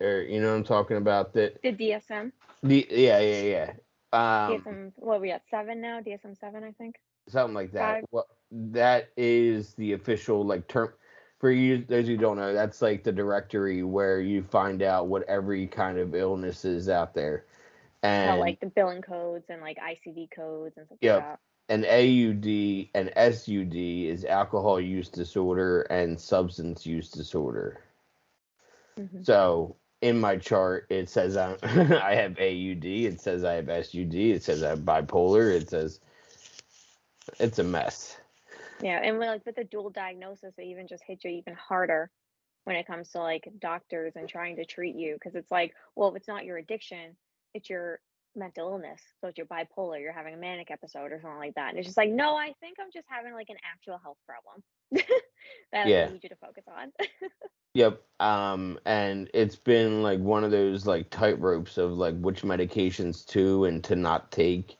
[0.00, 1.32] or you know what I'm talking about?
[1.32, 2.32] That The DSM.
[2.62, 3.72] the yeah yeah yeah.
[4.12, 5.42] Um, DSM what are we at?
[5.50, 6.00] Seven now?
[6.00, 6.96] DSM seven, I think.
[7.28, 7.94] something like that.
[7.94, 8.04] Five.
[8.10, 10.92] Well, that is the official like term
[11.38, 11.84] for you.
[11.88, 15.98] Those who don't know, that's like the directory where you find out what every kind
[15.98, 17.46] of illness is out there.
[18.02, 21.16] And So like the billing codes and like ICD codes and stuff Yep.
[21.16, 21.40] like that.
[21.68, 23.74] an AUD and SUD
[24.08, 27.84] is alcohol use disorder and substance use disorder.
[28.98, 29.24] Mhm.
[29.24, 32.84] So in my chart, it says I'm, I have AUD.
[32.84, 34.14] It says I have SUD.
[34.14, 35.54] It says I have bipolar.
[35.54, 36.00] It says
[37.38, 38.16] it's a mess.
[38.82, 42.10] Yeah, and like with the dual diagnosis, it even just hits you even harder
[42.64, 46.08] when it comes to like doctors and trying to treat you because it's like, well,
[46.08, 47.16] if it's not your addiction,
[47.54, 48.00] it's your
[48.36, 49.00] mental illness.
[49.20, 51.70] So it's your bipolar, you're having a manic episode or something like that.
[51.70, 54.62] And it's just like, no, I think I'm just having like an actual health problem
[55.72, 56.06] that Yeah.
[56.08, 56.92] I need you to focus on.
[57.74, 58.02] Yep.
[58.18, 63.24] Um, and it's been like one of those like tight ropes of like which medications
[63.28, 64.76] to and to not take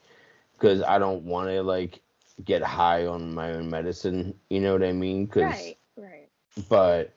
[0.55, 2.03] because I don't want to like
[2.45, 4.35] get high on my own medicine.
[4.51, 5.29] You know what I mean?
[5.29, 6.29] 'Cause- right, right.
[6.69, 7.13] but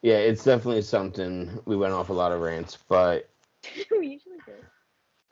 [0.00, 1.60] yeah, it's definitely something.
[1.66, 3.28] We went off a lot of rants, but
[3.90, 4.27] we usually do.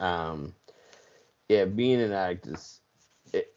[0.01, 0.55] Um,
[1.49, 2.81] yeah, being an addict is.
[3.33, 3.55] It,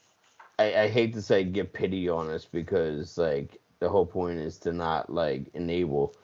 [0.57, 4.57] I, I hate to say get pity on us because like the whole point is
[4.59, 6.15] to not like enable,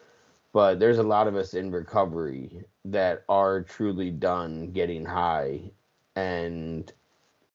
[0.53, 5.61] but there's a lot of us in recovery that are truly done getting high,
[6.15, 6.91] and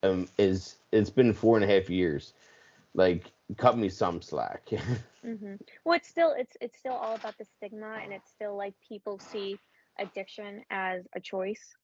[0.03, 2.33] um is it's been four and a half years.
[2.95, 4.67] Like cut me some slack.
[5.25, 5.55] mm-hmm.
[5.85, 9.19] Well, it's still it's it's still all about the stigma, and it's still like people
[9.19, 9.59] see
[9.99, 11.77] addiction as a choice.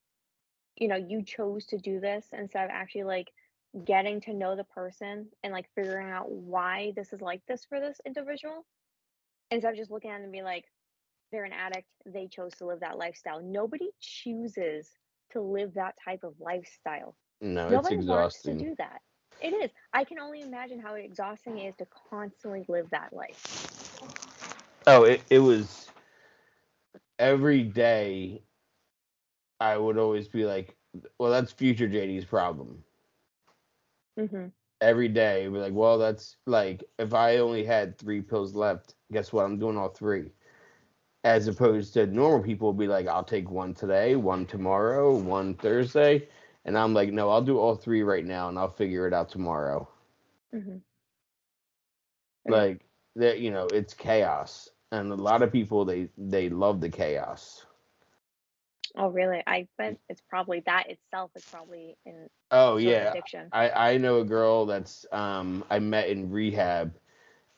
[0.76, 3.32] You know, you chose to do this instead of actually like
[3.84, 7.80] getting to know the person and like figuring out why this is like this for
[7.80, 8.64] this individual.
[9.50, 10.64] Instead of just looking at them and be like,
[11.32, 13.42] they're an addict, they chose to live that lifestyle.
[13.42, 14.90] Nobody chooses
[15.32, 17.16] to live that type of lifestyle.
[17.40, 19.00] no, it's Nobody wants to do that.
[19.40, 19.70] It is.
[19.92, 24.00] I can only imagine how exhausting it is to constantly live that life.
[24.86, 25.88] Oh, it, it was
[27.18, 28.42] every day
[29.60, 30.76] I would always be like,
[31.18, 32.84] well, that's future JD's problem.
[34.16, 34.46] hmm
[34.80, 39.32] Every day, be like, well, that's like, if I only had three pills left, guess
[39.32, 39.44] what?
[39.44, 40.32] I'm doing all three.
[41.24, 45.54] As opposed to normal people would be like, I'll take one today, one tomorrow, one
[45.54, 46.28] Thursday.
[46.64, 49.28] And I'm like, no, I'll do all three right now and I'll figure it out
[49.28, 49.88] tomorrow.
[50.52, 50.78] hmm
[52.46, 52.86] Like
[53.16, 54.70] that, you know, it's chaos.
[54.92, 57.65] And a lot of people they they love the chaos.
[58.96, 59.42] Oh, really?
[59.46, 63.52] I bet it's probably that itself is probably in Oh yeah, addiction.
[63.52, 66.98] I I know a girl that's um I met in rehab,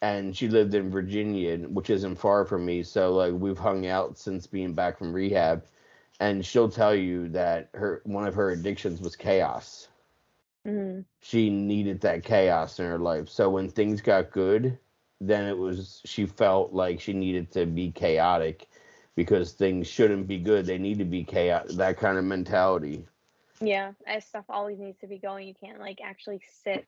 [0.00, 2.82] and she lived in Virginia, which isn't far from me.
[2.82, 5.66] So like we've hung out since being back from rehab,
[6.20, 9.88] and she'll tell you that her one of her addictions was chaos.
[10.64, 13.28] hmm She needed that chaos in her life.
[13.28, 14.78] So when things got good,
[15.20, 18.68] then it was she felt like she needed to be chaotic
[19.18, 20.64] because things shouldn't be good.
[20.64, 21.74] They need to be chaos.
[21.74, 23.04] That kind of mentality.
[23.60, 25.48] Yeah, as stuff always needs to be going.
[25.48, 26.86] You can't like actually sit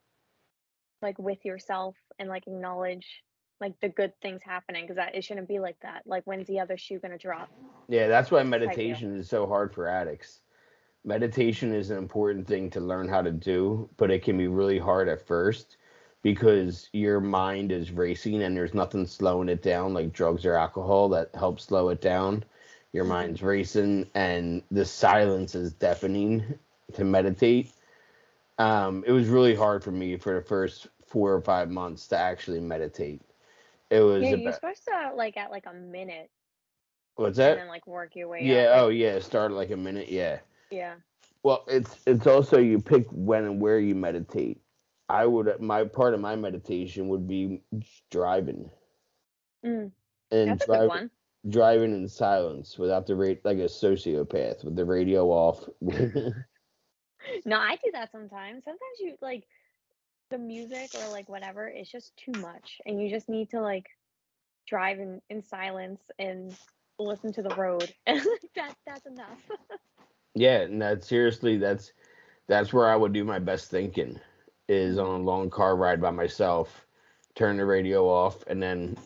[1.03, 3.25] like with yourself and like acknowledge
[3.61, 6.03] like the good things happening because that it shouldn't be like that.
[6.07, 7.51] Like when's the other shoe gonna drop?
[7.89, 10.39] Yeah, that's why meditation is so hard for addicts.
[11.05, 14.79] Meditation is an important thing to learn how to do, but it can be really
[14.79, 15.79] hard at first
[16.23, 21.09] because your mind is racing and there's nothing slowing it down like drugs or alcohol
[21.11, 22.45] that helps slow it down.
[22.93, 23.05] Your Mhm.
[23.05, 26.59] mind's racing and the silence is deafening
[26.95, 27.73] to meditate.
[28.59, 32.17] Um, it was really hard for me for the first four or five months to
[32.19, 33.23] actually meditate.
[33.91, 36.31] It was Yeah, you're supposed to like at like a minute
[37.17, 37.59] what's and that?
[37.59, 38.71] then like work your way Yeah, up.
[38.75, 40.41] oh yeah, start like a minute, yeah.
[40.71, 40.97] yeah.
[41.43, 44.61] Well, it's it's also you pick when and where you meditate.
[45.11, 47.63] I would my part of my meditation would be
[48.11, 48.71] driving
[49.65, 49.93] Mm,
[50.31, 51.11] and that's a good driving one.
[51.49, 55.69] driving in silence without the rate like a sociopath with the radio off.
[57.45, 58.65] No, I do that sometimes.
[58.65, 59.47] Sometimes you like
[60.31, 62.81] the music or like whatever, it's just too much.
[62.87, 63.87] And you just need to like
[64.69, 66.57] drive in, in silence and
[66.99, 67.93] listen to the road.
[68.07, 68.21] And
[68.57, 69.41] that that's enough.
[70.35, 71.93] yeah, and that seriously that's
[72.49, 74.21] that's where I would do my best thinking
[74.71, 76.87] is on a long car ride by myself,
[77.35, 78.97] turn the radio off and then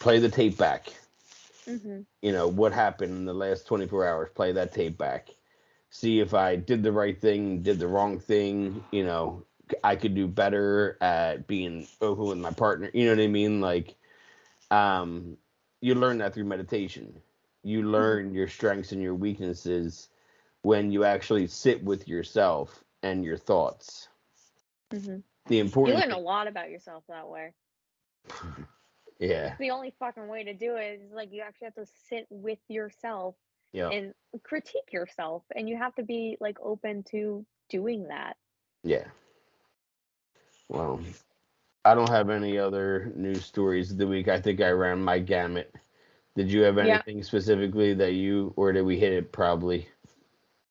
[0.00, 0.92] play the tape back.
[1.66, 4.30] hmm you know what happened in the last 24 hours?
[4.34, 5.30] Play that tape back.
[5.90, 9.44] See if i did the right thing did the wrong thing you know
[9.84, 12.90] i could do better at being open with my partner.
[12.94, 13.60] You know what i mean?
[13.60, 13.96] Like
[14.70, 15.38] um
[15.80, 17.22] you learn that through meditation.
[17.62, 20.08] You learn your strengths and your weaknesses
[20.62, 24.09] when you actually sit with yourself and your thoughts
[24.90, 27.54] hmm the You important learn a lot about yourself that way.
[29.18, 31.86] yeah It's the only fucking way to do it is like you actually have to
[31.86, 33.36] sit with yourself
[33.72, 38.36] yeah and critique yourself and you have to be like open to doing that.
[38.84, 39.06] Yeah.
[40.68, 41.00] Well,
[41.84, 44.28] I don't have any other news stories of the week.
[44.28, 45.74] I think I ran my gamut.
[46.36, 47.02] Did you have Yeah.
[47.02, 49.88] anything specifically that you, or did we hit it probably?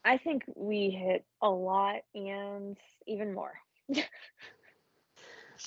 [0.03, 3.53] I think we hit a lot and even more.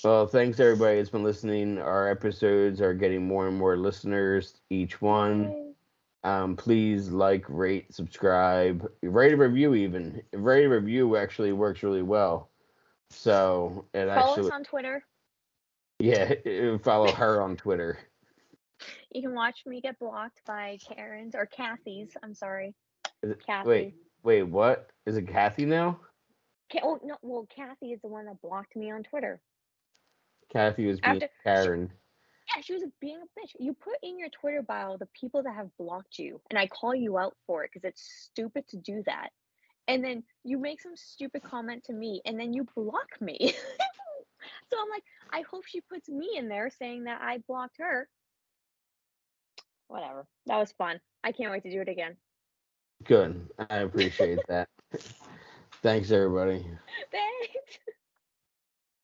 [0.04, 1.78] Well, thanks everybody that's been listening.
[1.78, 5.74] Our episodes are getting more and more listeners each one.
[6.24, 9.74] Um, please like, rate, subscribe, rate a review.
[9.74, 12.50] Even rate a review actually works really well.
[13.10, 15.04] So it Follow actually, us on Twitter.
[16.00, 16.34] yeah,
[16.82, 17.98] follow her on Twitter.
[19.12, 22.16] You can watch me get blocked by Karen's or Kathy's.
[22.24, 22.74] I'm sorry.
[23.22, 23.68] It- Kathy.
[23.68, 23.94] Wait,
[24.24, 24.90] wait, what?
[25.06, 26.00] Is it Kathy now?
[26.82, 29.40] oh no, well Kathy is the one that blocked me on Twitter.
[30.52, 31.90] Kathy was being After, Karen.
[31.90, 33.52] She, yeah, she was being a bitch.
[33.58, 36.94] You put in your Twitter bio the people that have blocked you, and I call
[36.94, 39.30] you out for it because it's stupid to do that.
[39.88, 43.36] And then you make some stupid comment to me, and then you block me.
[44.70, 48.08] so I'm like, I hope she puts me in there saying that I blocked her.
[49.88, 50.26] Whatever.
[50.46, 51.00] That was fun.
[51.24, 52.16] I can't wait to do it again.
[53.04, 53.48] Good.
[53.70, 54.68] I appreciate that.
[55.82, 56.66] Thanks, everybody.
[57.12, 57.78] Thanks.